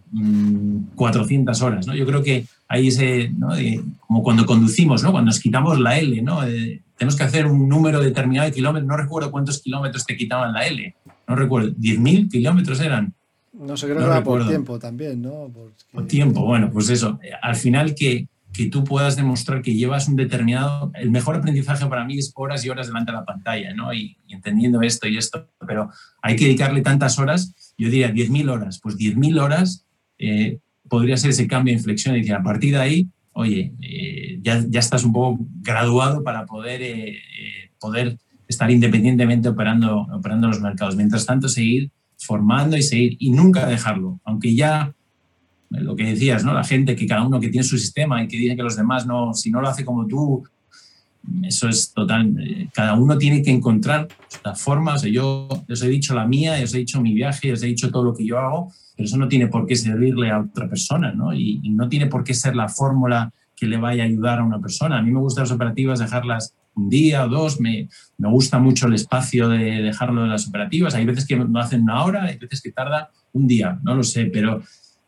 [0.96, 1.96] 400 mm, horas, ¿no?
[1.96, 3.50] Yo creo que hay ese, ¿no?
[4.00, 5.12] como cuando conducimos, ¿no?
[5.12, 6.44] Cuando nos quitamos la L, ¿no?
[6.46, 10.54] Eh, tenemos que hacer un número determinado de kilómetros, no recuerdo cuántos kilómetros te quitaban
[10.54, 10.96] la L,
[11.28, 13.14] no recuerdo, 10.000 kilómetros eran.
[13.54, 15.52] No sé, creo que era por tiempo también, ¿no?
[15.92, 17.20] Por tiempo, bueno, pues eso.
[17.42, 20.92] Al final que, que tú puedas demostrar que llevas un determinado...
[20.96, 23.94] El mejor aprendizaje para mí es horas y horas delante de la pantalla, ¿no?
[23.94, 25.90] Y, entendiendo esto y esto, pero
[26.22, 29.86] hay que dedicarle tantas horas, yo diría 10.000 horas, pues 10.000 horas
[30.18, 34.40] eh, podría ser ese cambio de inflexión y decir, a partir de ahí, oye, eh,
[34.42, 37.18] ya, ya, estás un poco graduado para poder, eh,
[37.78, 40.96] poder estar independientemente operando, operando los mercados.
[40.96, 44.96] Mientras tanto, seguir formando y seguir y nunca dejarlo, aunque ya
[45.72, 46.54] lo que decías, ¿no?
[46.54, 49.08] La gente que cada uno que tiene su sistema y que dice que los demás
[49.08, 50.44] no, si no lo hace como tú,
[51.44, 52.36] eso es total.
[52.40, 54.08] Eh, cada uno tiene que encontrar
[54.44, 54.96] la forma.
[54.96, 57.68] O sea, yo os he dicho la mía, os he dicho mi viaje, os he
[57.68, 60.68] dicho todo lo que yo hago, pero eso no tiene por qué servirle a otra
[60.68, 61.34] persona, ¿no?
[61.34, 64.44] Y, y no tiene por qué ser la fórmula que le vaya a ayudar a
[64.44, 64.98] una persona.
[64.98, 68.88] A mí me gustan las operativas dejarlas un día o dos, me, me gusta mucho
[68.88, 70.96] el espacio de dejarlo de las operativas.
[70.96, 74.04] Hay veces que lo hacen una hora, hay veces que tarda un día, no lo
[74.04, 74.62] sé, pero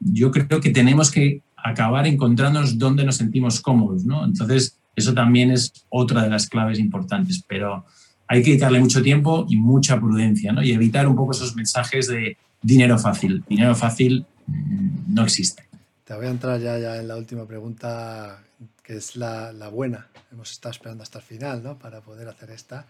[0.06, 4.26] yo creo que tenemos que acabar encontrándonos donde nos sentimos cómodos, ¿no?
[4.26, 7.86] Entonces, eso también es otra de las claves importantes, pero
[8.28, 10.62] hay que dedicarle mucho tiempo y mucha prudencia, ¿no?
[10.62, 13.44] Y evitar un poco esos mensajes de dinero fácil.
[13.48, 15.64] Dinero fácil mm, no existe.
[16.04, 18.44] Te voy a entrar ya, ya en la última pregunta,
[18.84, 20.08] que es la, la buena.
[20.32, 21.78] Hemos estado esperando hasta el final, ¿no?
[21.80, 22.88] Para poder hacer esta.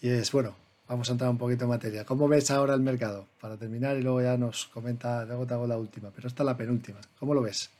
[0.00, 0.54] Y es, bueno,
[0.88, 2.04] vamos a entrar un poquito en materia.
[2.04, 3.26] ¿Cómo ves ahora el mercado?
[3.40, 6.46] Para terminar y luego ya nos comenta, luego te hago la última, pero esta es
[6.46, 6.98] la penúltima.
[7.18, 7.70] ¿Cómo lo ves?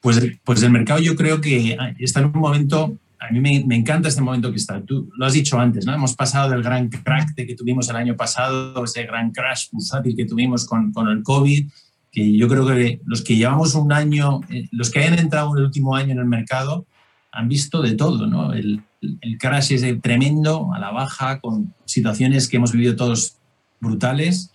[0.00, 3.76] Pues, pues el mercado yo creo que está en un momento, a mí me, me,
[3.76, 4.80] encanta este momento que está.
[4.80, 5.92] Tú lo has dicho antes, ¿no?
[5.92, 10.24] Hemos pasado del gran crack que tuvimos el año pasado, ese gran crash bursátil que
[10.24, 11.68] tuvimos con, con el COVID,
[12.10, 15.58] que yo creo que los que llevamos un año, eh, los que hayan entrado en
[15.58, 16.86] el último año en el mercado,
[17.32, 18.52] han visto de todo, ¿no?
[18.52, 23.36] El, el crash es tremendo, a la baja, con situaciones que hemos vivido todos
[23.80, 24.52] brutales.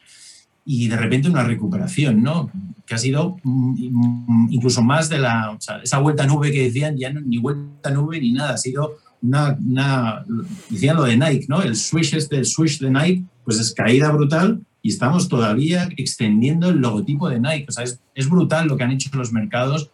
[0.68, 2.50] y de repente una recuperación, ¿no?
[2.88, 6.98] Que ha sido mm, incluso más de la, o sea, esa vuelta nube que decían,
[6.98, 10.26] ya no, ni vuelta nube ni nada, ha sido una, una,
[10.70, 11.62] decían lo de Nike, ¿no?
[11.62, 16.70] El switch este, el switch de Nike, pues es caída brutal y estamos todavía extendiendo
[16.70, 17.66] el logotipo de Nike.
[17.70, 19.92] O sea, es, es brutal lo que han hecho los mercados,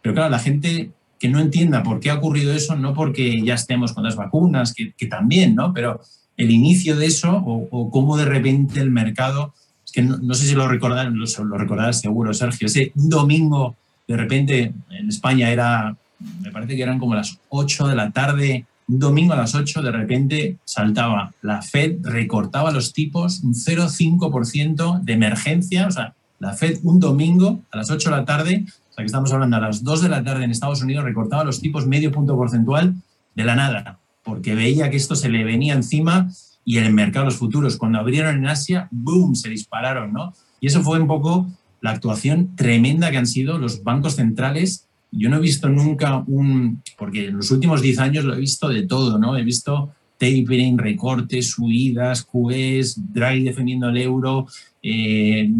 [0.00, 0.92] pero claro, la gente
[1.24, 4.74] que no entienda por qué ha ocurrido eso, no porque ya estemos con las vacunas,
[4.74, 5.72] que, también, ¿no?
[5.72, 6.02] Pero
[6.36, 9.54] el inicio de eso o, cómo de repente el mercado
[9.90, 13.74] que no, sé si lo recordarás, lo, lo recordarás seguro, Sergio, ese domingo,
[14.06, 15.96] de repente en España era,
[16.42, 19.80] me parece que eran como las 8 de la tarde, un domingo a las 8
[19.80, 26.52] de repente saltaba la Fed, recortaba los tipos un 0,5% de emergencia, o sea, la
[26.52, 29.60] Fed un domingo a las 8 de la tarde, o sea que estamos hablando a
[29.60, 32.94] las 2 de la tarde en Estados Unidos, recortaba los tipos medio punto porcentual
[33.34, 36.30] de la nada, porque veía que esto se le venía encima
[36.64, 40.32] y el mercado, los futuros, cuando abrieron en Asia, ¡boom!, se dispararon, ¿no?
[40.60, 41.48] Y eso fue un poco
[41.80, 44.86] la actuación tremenda que han sido los bancos centrales.
[45.10, 48.68] Yo no he visto nunca un, porque en los últimos 10 años lo he visto
[48.68, 49.36] de todo, ¿no?
[49.36, 54.46] He visto tapering, recortes, subidas, QEs, Draghi defendiendo el euro,
[54.86, 55.50] eh,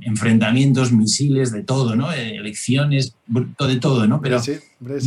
[0.00, 2.12] enfrentamientos, misiles, de todo, ¿no?
[2.12, 4.20] Eh, elecciones, de todo, ¿no?
[4.20, 4.40] Pero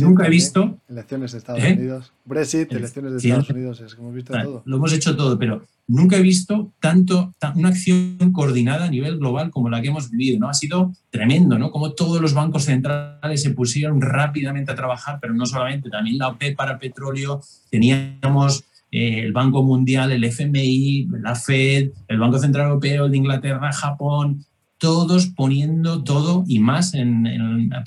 [0.00, 0.78] nunca he visto...
[0.88, 1.74] Elecciones de Estados ¿eh?
[1.74, 2.10] Unidos.
[2.24, 4.62] Brexit, elecciones de Estados Unidos, es que hemos visto todo.
[4.64, 9.50] Lo hemos hecho todo, pero nunca he visto tanto, una acción coordinada a nivel global
[9.50, 10.48] como la que hemos vivido, ¿no?
[10.48, 11.70] Ha sido tremendo, ¿no?
[11.70, 16.28] Como todos los bancos centrales se pusieron rápidamente a trabajar, pero no solamente, también la
[16.28, 22.66] OPEP para petróleo, teníamos eh, el Banco Mundial, el FMI, la Fed, el Banco Central
[22.66, 24.44] Europeo, el de Inglaterra, Japón,
[24.78, 26.94] todos poniendo todo y más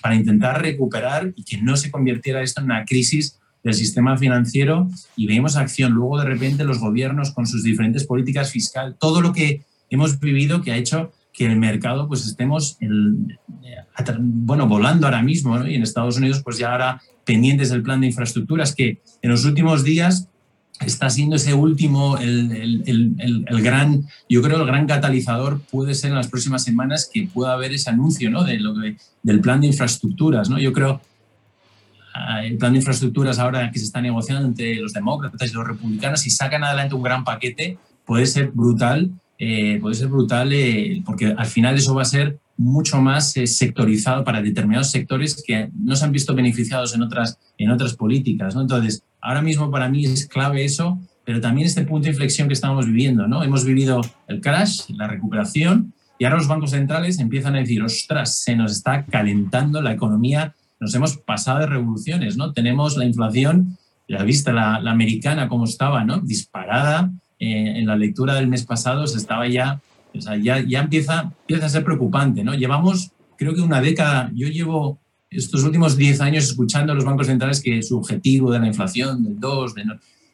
[0.02, 4.88] para intentar recuperar y que no se convirtiera esto en una crisis del sistema financiero
[5.16, 5.94] y vemos acción.
[5.94, 10.62] Luego, de repente, los gobiernos con sus diferentes políticas fiscales, todo lo que hemos vivido
[10.62, 12.78] que ha hecho que el mercado pues estemos
[14.20, 18.08] bueno, volando ahora mismo y en Estados Unidos pues ya ahora pendientes del plan de
[18.08, 20.30] infraestructuras que en los últimos días
[20.90, 26.12] está siendo ese último, el, el, el, gran, yo creo el gran catalizador puede ser
[26.12, 28.44] en las próximas semanas que pueda haber ese anuncio ¿no?
[28.44, 30.50] de lo del plan de infraestructuras.
[30.50, 30.60] ¿no?
[30.60, 31.02] Yo creo
[32.14, 35.68] ah, el plan de infraestructuras ahora que se está negociando entre los demócratas y los
[35.68, 41.02] republicanos, si sacan adelante un gran paquete, puede ser brutal, eh, puede ser brutal eh,
[41.06, 45.70] porque al final eso va a ser mucho más eh, sectorizado para determinados sectores que
[45.76, 48.56] no se han visto beneficiados en otras, en otras políticas.
[48.56, 48.62] ¿no?
[48.62, 52.54] Entonces, ahora mismo para mí es clave eso, pero también este punto de inflexión que
[52.54, 53.28] estamos viviendo.
[53.28, 53.44] ¿no?
[53.44, 58.38] Hemos vivido el crash, la recuperación, y ahora los bancos centrales empiezan a decir, ostras,
[58.40, 62.54] se nos está calentando la economía, nos hemos pasado de revoluciones, ¿no?
[62.54, 63.78] Tenemos la inflación,
[64.08, 66.20] la vista, la, la americana como estaba, ¿no?
[66.20, 67.12] Disparada.
[67.40, 69.82] Eh, en la lectura del mes pasado se estaba ya
[70.14, 72.54] o sea, ya, ya empieza, empieza a ser preocupante, ¿no?
[72.54, 75.00] Llevamos, creo que una década, yo llevo
[75.30, 79.24] estos últimos 10 años escuchando a los bancos centrales que su objetivo de la inflación
[79.24, 79.84] del 2, de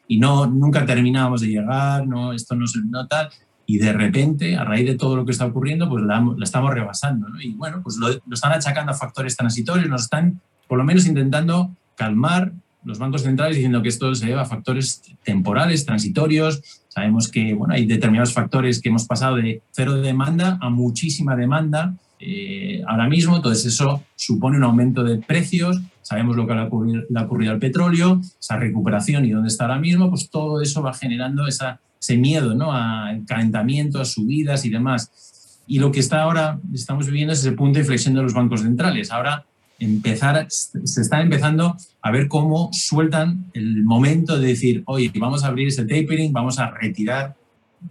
[0.08, 3.30] y no, nunca terminábamos de llegar, no, esto no se nota,
[3.64, 6.74] y de repente, a raíz de todo lo que está ocurriendo, pues la, la estamos
[6.74, 7.40] rebasando, ¿no?
[7.40, 11.06] Y bueno, pues lo, lo, están achacando a factores transitorios, nos están por lo menos
[11.06, 12.52] intentando calmar
[12.84, 16.79] los bancos centrales diciendo que esto se debe a factores temporales, transitorios.
[16.90, 21.94] Sabemos que bueno, hay determinados factores que hemos pasado de cero demanda a muchísima demanda
[22.18, 23.36] eh, ahora mismo.
[23.36, 25.80] Entonces eso supone un aumento de precios.
[26.02, 29.48] Sabemos lo que le ha, ocurrido, le ha ocurrido al petróleo, esa recuperación y dónde
[29.48, 30.10] está ahora mismo.
[30.10, 32.72] Pues todo eso va generando esa, ese miedo ¿no?
[32.72, 35.62] al calentamiento, a subidas y demás.
[35.68, 38.62] Y lo que está ahora, estamos viviendo es ese punto de inflexión de los bancos
[38.62, 39.12] centrales.
[39.12, 39.46] Ahora
[39.80, 45.48] empezar, se está empezando a ver cómo sueltan el momento de decir, oye, vamos a
[45.48, 47.36] abrir ese tapering, vamos a retirar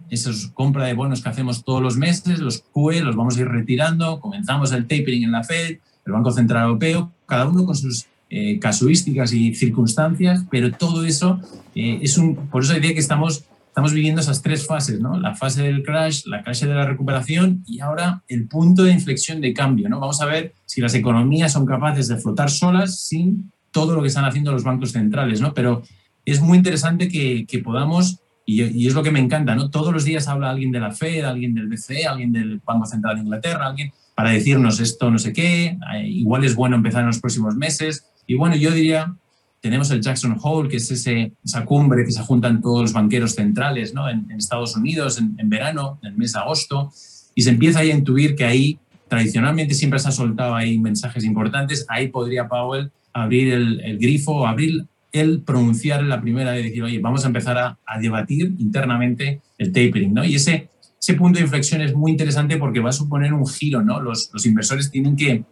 [0.08, 3.48] esas compra de bonos que hacemos todos los meses, los QE, los vamos a ir
[3.48, 8.06] retirando, comenzamos el tapering en la Fed, el Banco Central Europeo, cada uno con sus
[8.30, 11.40] eh, casuísticas y circunstancias, pero todo eso
[11.74, 15.18] eh, es un, por eso diría que estamos estamos viviendo esas tres fases, ¿no?
[15.18, 19.40] La fase del crash, la fase de la recuperación y ahora el punto de inflexión
[19.40, 20.00] de cambio, ¿no?
[20.00, 24.08] Vamos a ver si las economías son capaces de flotar solas sin todo lo que
[24.08, 25.54] están haciendo los bancos centrales, ¿no?
[25.54, 25.82] Pero
[26.24, 29.70] es muy interesante que, podamos, y, y, es lo que me encanta, ¿no?
[29.70, 33.16] Todos los días habla alguien de la Fed, alguien del BCE, alguien del Banco Central
[33.16, 37.06] de Inglaterra, alguien para decirnos esto no sé qué, eh, igual es bueno empezar en
[37.06, 38.04] los próximos meses.
[38.26, 39.14] Y bueno, yo diría
[39.60, 43.34] tenemos el Jackson Hole, que es ese, esa cumbre que se juntan todos los banqueros
[43.34, 44.08] centrales ¿no?
[44.08, 46.92] en, Estados Unidos en, en, verano, en el mes de agosto,
[47.34, 51.24] y se empieza ahí a intuir que ahí tradicionalmente siempre se ha soltado ahí mensajes
[51.24, 56.82] importantes, ahí podría Powell abrir el, el grifo, abrir el pronunciar la primera vez, decir,
[56.82, 60.24] oye, vamos a empezar a, a, debatir internamente el tapering, ¿no?
[60.24, 60.68] Y ese,
[61.00, 64.00] ese punto de inflexión es muy interesante porque va a suponer un giro, ¿no?
[64.00, 65.44] Los, los inversores tienen que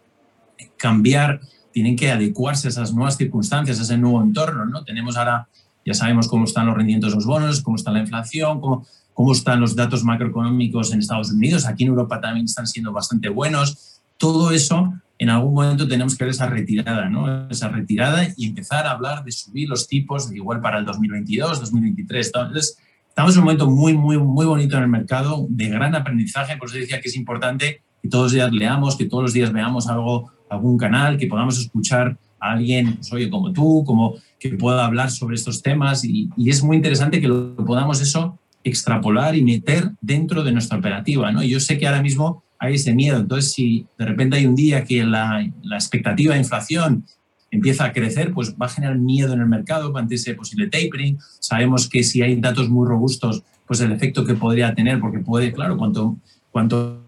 [0.76, 1.40] cambiar,
[1.72, 4.84] tienen que adecuarse a esas nuevas circunstancias, a ese nuevo entorno, ¿no?
[4.84, 5.48] Tenemos ahora,
[5.84, 9.32] ya sabemos cómo están los rendimientos de los bonos, cómo está la inflación, cómo, cómo
[9.32, 14.00] están los datos macroeconómicos en Estados Unidos, aquí en Europa también están siendo bastante buenos.
[14.16, 17.10] Todo eso, en algún momento tenemos que ver esa retirada.
[17.50, 22.26] Esa retirada y empezar a hablar de subir los tipos, igual para el 2022, 2023.
[22.26, 26.56] Entonces, estamos en un momento muy, muy, muy bonito en el mercado, de gran aprendizaje,
[26.56, 29.52] por eso decía que es importante que todos los días leamos, que todos los días
[29.52, 34.51] veamos algo, algún canal, que podamos escuchar a alguien, pues, oye, como tú, como que
[34.51, 39.42] pueda hablar sobre estos temas y, es muy interesante que lo podamos eso extrapolar y
[39.42, 41.32] meter dentro de nuestra operativa.
[41.32, 41.42] ¿no?
[41.42, 43.18] Yo sé que ahora mismo hay ese miedo.
[43.18, 47.05] Entonces, si de repente hay un día que la, la, expectativa de inflación
[47.51, 51.18] empieza a crecer, pues va a generar miedo en el mercado ante ese posible tapering.
[51.40, 55.53] Sabemos que si hay datos muy robustos, pues el efecto que podría tener, porque puede,
[55.53, 56.16] claro, cuanto,
[56.51, 57.07] cuanto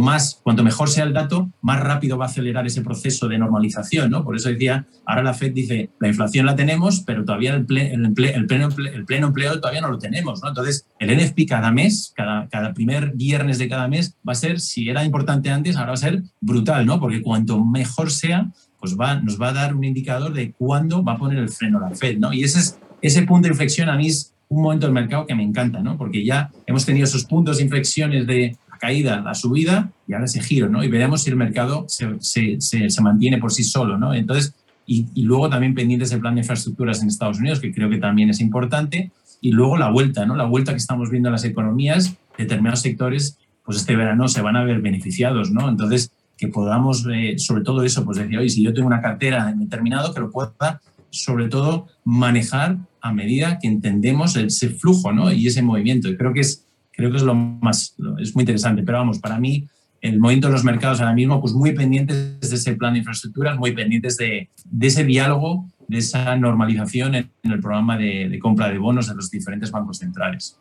[0.00, 4.10] más, cuanto mejor sea el dato, más rápido va a acelerar ese proceso de normalización,
[4.10, 4.24] ¿no?
[4.24, 8.12] Por eso decía, ahora la Fed dice, la inflación la tenemos, pero todavía el, el,
[8.46, 10.48] pleno, el pleno empleo todavía no lo tenemos, ¿no?
[10.48, 14.60] Entonces, el NFP cada mes, cada, cada primer viernes de cada mes, va a ser,
[14.60, 16.98] si era importante antes, ahora va a ser brutal, ¿no?
[16.98, 21.12] Porque cuanto mejor sea, pues va, nos va a dar un indicador de cuándo va
[21.12, 22.32] a poner el freno la Fed, ¿no?
[22.32, 25.34] Y ese, es, ese punto de inflexión a mí es un momento del mercado que
[25.34, 25.96] me encanta, ¿no?
[25.96, 30.40] Porque ya hemos tenido esos puntos de inflexiones de caída, la subida y ahora ese
[30.42, 30.82] giro, ¿no?
[30.82, 34.12] Y veremos si el mercado se, se, se, mantiene por sí solo, ¿no?
[34.12, 34.56] Entonces,
[34.86, 37.98] y, y, luego también pendientes del plan de infraestructuras en Estados Unidos, que creo que
[37.98, 40.34] también es importante, y luego la vuelta, ¿no?
[40.34, 44.56] La vuelta que estamos viendo en las economías, determinados sectores, pues este verano se van
[44.56, 45.68] a ver beneficiados, ¿no?
[45.68, 49.54] Entonces, que podamos, eh, sobre todo eso, pues decir, oye, si yo tengo una cartera
[49.56, 50.80] determinado, que lo pueda,
[51.10, 55.30] sobre todo, manejar a medida que entendemos ese flujo, ¿no?
[55.30, 56.08] Y ese movimiento.
[56.08, 58.82] Y creo que es creo que es lo más, es muy interesante.
[58.82, 59.66] Pero vamos, para mí,
[60.00, 63.56] el movimiento de los mercados ahora mismo, pues muy pendientes de ese plan de infraestructuras,
[63.56, 68.68] muy pendientes de, de ese diálogo, de esa normalización en, el programa de, de, compra
[68.68, 70.56] de bonos de los diferentes bancos centrales.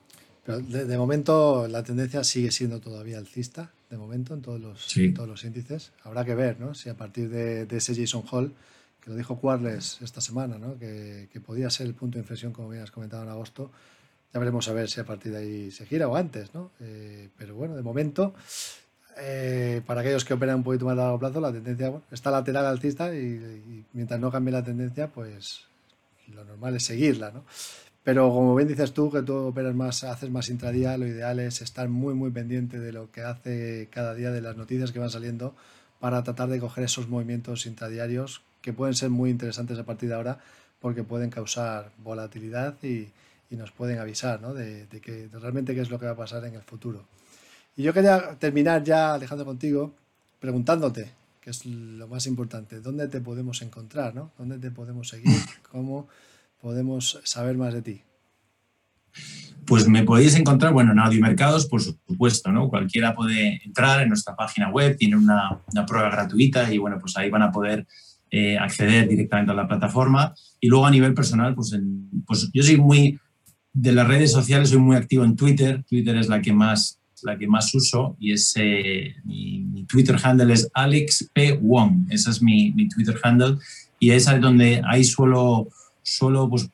[0.45, 4.85] Pero de, de, momento la tendencia sigue siendo todavía alcista, de momento en todos los,
[4.85, 5.05] sí.
[5.05, 5.91] en todos los índices.
[6.03, 6.73] Habrá que ver ¿no?
[6.75, 8.53] si a partir de, de, ese Jason Hall,
[9.03, 10.77] que lo dijo Quarles esta semana, ¿no?
[10.77, 13.71] que, que podía ser el punto de inflexión, como bien has comentado en agosto,
[14.33, 16.71] ya veremos a ver si a partir de ahí se gira o antes, ¿no?
[16.79, 18.33] Eh, pero bueno, de momento,
[19.17, 22.65] eh, para aquellos que operan un poquito más a largo plazo, la tendencia está lateral
[22.65, 25.65] alcista y, y, mientras no cambie la tendencia, pues
[26.33, 27.43] lo normal es seguirla, ¿no?
[28.03, 31.61] Pero como bien dices tú, que tú operas más, haces más intradía, lo ideal es
[31.61, 35.11] estar muy, muy pendiente de lo que hace cada día, de las noticias que van
[35.11, 35.55] saliendo,
[35.99, 40.15] para tratar de coger esos movimientos intradiarios que pueden ser muy interesantes a partir de
[40.15, 40.39] ahora,
[40.79, 43.09] porque pueden causar volatilidad y,
[43.51, 44.53] y nos pueden avisar ¿no?
[44.53, 47.05] de, de, que, de realmente qué es lo que va a pasar en el futuro.
[47.75, 49.93] Y yo quería terminar ya, Alejandro, contigo,
[50.39, 54.15] preguntándote, que es lo más importante, ¿dónde te podemos encontrar?
[54.15, 54.31] ¿no?
[54.37, 55.37] ¿Dónde te podemos seguir?
[55.71, 56.07] ¿Cómo
[56.61, 58.01] podemos saber más de ti?
[59.65, 62.69] Pues me podéis encontrar, bueno, en Audiomercados, por supuesto, ¿no?
[62.69, 67.15] Cualquiera puede entrar en nuestra página web, tiene una, una prueba gratuita y, bueno, pues
[67.17, 67.85] ahí van a poder
[68.31, 70.33] eh, acceder directamente a la plataforma.
[70.59, 73.19] Y luego a nivel personal, pues, en, pues yo soy muy,
[73.73, 75.83] de las redes sociales soy muy activo en Twitter.
[75.87, 80.53] Twitter es la que más, la que más uso y es, eh, mi, Twitter handle
[80.53, 81.53] es Alex P.
[81.61, 82.07] Wong.
[82.09, 83.57] Ese es mi, mi Twitter handle
[83.99, 85.69] y es donde ahí suelo,
[86.01, 86.69] suelo pues,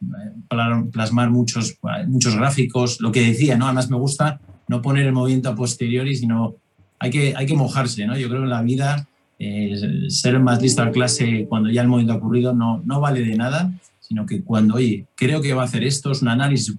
[0.92, 1.78] plasmar muchos,
[2.08, 3.02] muchos gráficos.
[3.02, 3.66] Lo que decía, ¿no?
[3.66, 6.56] Además me gusta no poner el movimiento a posteriori, sino
[7.00, 8.18] hay que, hay que mojarse, ¿no?
[8.18, 9.08] Yo creo que en la vida
[9.40, 9.76] eh,
[10.10, 13.36] ser más listo a clase cuando ya el movimiento ha ocurrido no, no vale de
[13.36, 16.76] nada, sino que cuando, oye, creo que va a hacer esto, es un análisis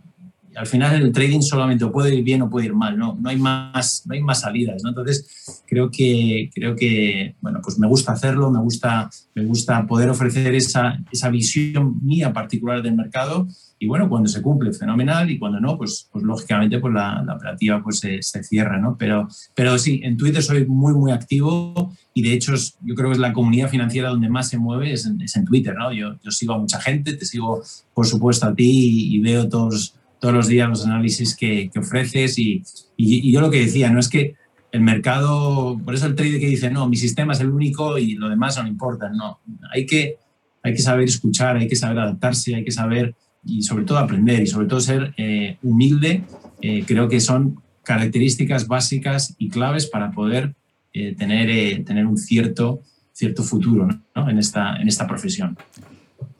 [0.58, 3.36] al final el trading solamente puede ir bien o puede ir mal, no, no, hay,
[3.36, 4.82] más, no hay más salidas.
[4.82, 4.90] ¿no?
[4.90, 10.10] Entonces, creo que, creo que bueno, pues me gusta hacerlo, me gusta, me gusta poder
[10.10, 13.46] ofrecer esa, esa visión mía particular del mercado
[13.80, 17.80] y bueno, cuando se cumple, fenomenal, y cuando no, pues, pues lógicamente pues la, operativa
[17.82, 18.96] pues se, cierra, ¿no?
[18.98, 23.14] Pero, pero sí, en Twitter soy muy, muy activo y de hecho yo creo que
[23.14, 25.92] es la comunidad financiera donde más se mueve es en, es en Twitter, ¿no?
[25.92, 27.62] Yo, sigo a mucha gente, te sigo
[27.94, 32.38] por supuesto a ti y veo todos todos los días los análisis que, que ofreces
[32.38, 32.62] y,
[32.96, 34.34] y, yo lo que decía, no es que
[34.72, 38.14] el mercado, por eso el trader que dice, no, mi sistema es el único y
[38.14, 39.40] lo demás no importa, no,
[39.72, 40.16] hay que,
[40.62, 43.14] hay que saber escuchar, hay que saber adaptarse, hay que saber
[43.44, 46.24] y sobre todo aprender y sobre todo ser eh, humilde,
[46.60, 50.54] eh, creo que son características básicas y claves para poder
[50.92, 54.28] eh, tener, tener un cierto, cierto futuro ¿no?
[54.28, 55.56] en, esta, en esta profesión.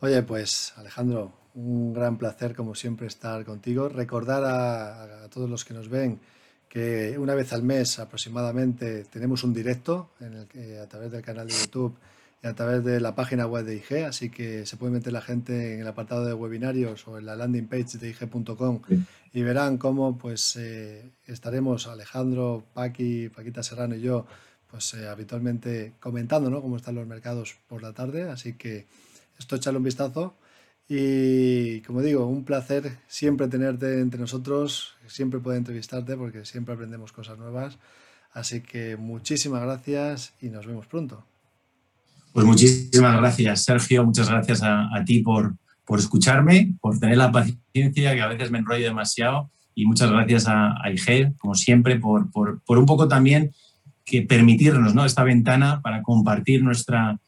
[0.01, 3.89] Oye, pues Alejandro, un gran placer como siempre estar contigo.
[3.89, 6.21] Recordar a, todos los que nos ven
[6.69, 11.23] que una vez al mes aproximadamente tenemos un directo en el que, a través del
[11.23, 11.97] canal de YouTube
[12.43, 15.21] y a través de la página web de IG, así que se puede meter la
[15.21, 18.81] gente en el apartado de webinarios o en la landing page de IG.com
[19.33, 24.27] y verán cómo pues eh, estaremos Alejandro, Paqui, Paquita Serrano y yo
[24.71, 26.61] pues eh, habitualmente comentando ¿no?
[26.61, 28.87] cómo están los mercados por la tarde, así que
[29.39, 30.35] esto échale un vistazo
[30.89, 37.13] y como digo, un placer siempre tenerte entre nosotros, siempre poder entrevistarte porque siempre aprendemos
[37.13, 37.79] cosas nuevas,
[38.33, 41.25] así que muchísimas gracias y nos vemos pronto.
[42.33, 44.05] Pues muchísimas gracias, Sergio.
[44.05, 48.59] Muchas gracias a, ti por, por, escucharme, por tener la paciencia, que a veces me
[48.59, 49.51] enrollo demasiado.
[49.75, 50.91] Y muchas gracias a, a
[51.39, 53.53] como siempre, por, por, por, un poco también
[54.05, 55.05] que permitirnos ¿no?
[55.05, 57.19] esta ventana para compartir nuestra,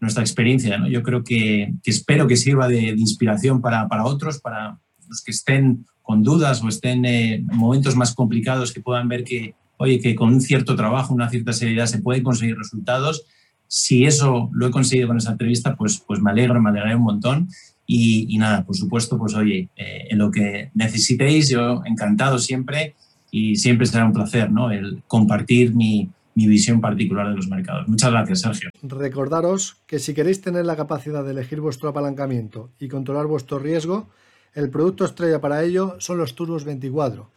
[0.00, 0.78] nuestra experiencia.
[0.78, 0.88] ¿no?
[0.88, 4.78] Yo creo que, que, espero que sirva de, inspiración para, para, otros, para
[5.08, 9.54] los que estén con dudas o estén en momentos más complicados, que puedan ver que,
[9.78, 13.26] oye, que con un cierto trabajo, una cierta seriedad se pueden conseguir resultados
[13.68, 17.02] si eso lo he conseguido con esa entrevista, pues, pues me alegro, me alegraré un
[17.02, 17.48] montón.
[17.88, 22.94] Y, nada, por supuesto, pues oye, eh, en lo que necesitéis, yo encantado siempre
[23.30, 24.72] y siempre será un placer ¿no?
[24.72, 27.88] el compartir mi, mi visión particular de los mercados.
[27.88, 28.70] Muchas gracias, Sergio.
[28.82, 34.10] Recordaros que si queréis tener la capacidad de elegir vuestro apalancamiento y controlar vuestro riesgo,
[34.54, 37.30] el producto estrella para ello son los Turbos 24.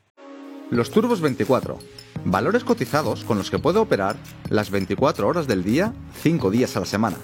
[0.70, 1.80] Los Turbos 24
[2.26, 4.18] Valores cotizados con los que puede operar
[4.50, 7.18] las 24 horas del día, 5 días a la semana.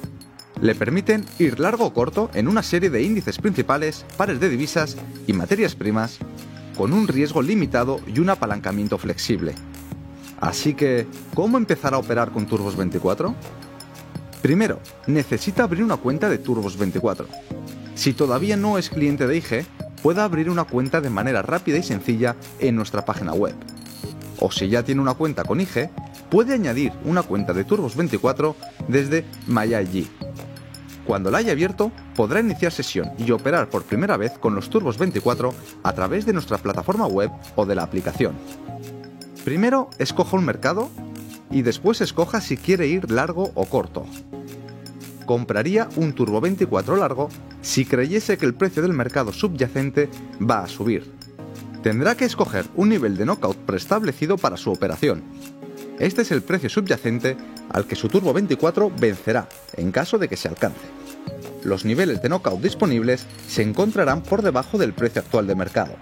[0.62, 4.98] Le permiten ir largo o corto en una serie de índices principales, pares de divisas
[5.28, 6.20] y materias primas,
[6.78, 9.54] con un riesgo limitado y un apalancamiento flexible.
[10.40, 13.34] Así que, ¿cómo empezar a operar con Turbos 24?
[14.42, 17.28] Primero, necesita abrir una cuenta de Turbos 24.
[17.96, 19.66] Si todavía no es cliente de IG,
[20.04, 23.56] puede abrir una cuenta de manera rápida y sencilla en nuestra página web
[24.40, 25.90] o si ya tiene una cuenta con IG,
[26.30, 28.56] puede añadir una cuenta de Turbos 24
[28.88, 30.08] desde MyIG.
[31.06, 34.98] Cuando la haya abierto, podrá iniciar sesión y operar por primera vez con los Turbos
[34.98, 38.36] 24 a través de nuestra plataforma web o de la aplicación.
[39.46, 40.90] Primero escoja un mercado
[41.50, 44.06] y después escoja si quiere ir largo o corto.
[45.26, 47.30] Compraría un Turbo 24 largo
[47.62, 50.10] si creyese que el precio del mercado subyacente
[50.42, 51.16] va a subir
[51.86, 55.22] tendrá que escoger un nivel de knockout preestablecido para su operación.
[56.00, 57.38] Este es el precio subyacente
[57.70, 60.82] al que su Turbo 24 vencerá en caso de que se alcance.
[61.64, 65.94] Los niveles de knockout disponibles se encontrarán por debajo del precio actual de mercado.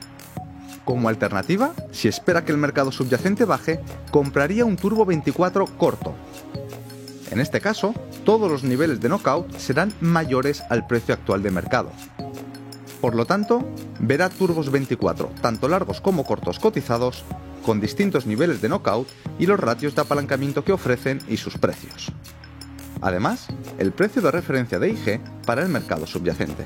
[0.85, 3.79] Como alternativa, si espera que el mercado subyacente baje,
[4.11, 6.13] compraría un Turbo 24 corto.
[7.31, 7.93] En este caso,
[8.25, 11.91] todos los niveles de knockout serán mayores al precio actual de mercado.
[13.01, 13.67] Por lo tanto,
[13.99, 17.23] verá turbos 24, tanto largos como cortos cotizados,
[17.65, 19.07] con distintos niveles de knockout
[19.39, 22.11] y los ratios de apalancamiento que ofrecen y sus precios.
[23.01, 26.65] Además, el precio de referencia de IG para el mercado subyacente.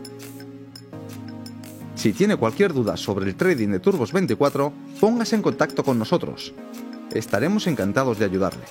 [2.01, 6.51] Si tiene cualquier duda sobre el trading de Turbos 24, póngase en contacto con nosotros.
[7.13, 8.63] Estaremos encantados de ayudarle.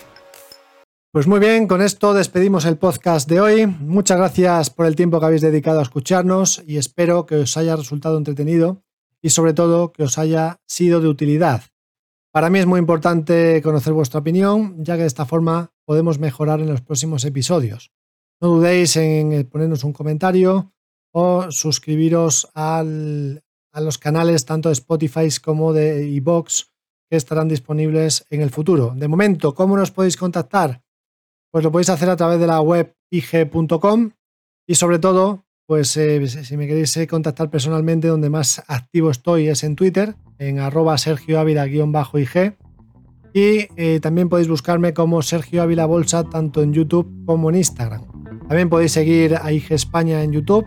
[1.12, 3.66] Pues muy bien, con esto despedimos el podcast de hoy.
[3.68, 7.76] Muchas gracias por el tiempo que habéis dedicado a escucharnos y espero que os haya
[7.76, 8.82] resultado entretenido
[9.22, 11.62] y sobre todo que os haya sido de utilidad.
[12.32, 16.58] Para mí es muy importante conocer vuestra opinión, ya que de esta forma podemos mejorar
[16.58, 17.92] en los próximos episodios.
[18.40, 20.72] No dudéis en ponernos un comentario
[21.12, 26.70] o suscribiros a los canales tanto de Spotify como de iBox
[27.10, 28.92] que estarán disponibles en el futuro.
[28.94, 30.82] De momento, ¿cómo nos podéis contactar?
[31.50, 34.10] Pues lo podéis hacer a través de la web ig.com
[34.68, 39.48] y sobre todo, pues eh, si me queréis eh, contactar personalmente, donde más activo estoy
[39.48, 42.56] es en Twitter, en arroba Sergio ig
[43.34, 48.06] Y eh, también podéis buscarme como Sergio Ávila Bolsa tanto en YouTube como en Instagram.
[48.46, 50.66] También podéis seguir a IG España en YouTube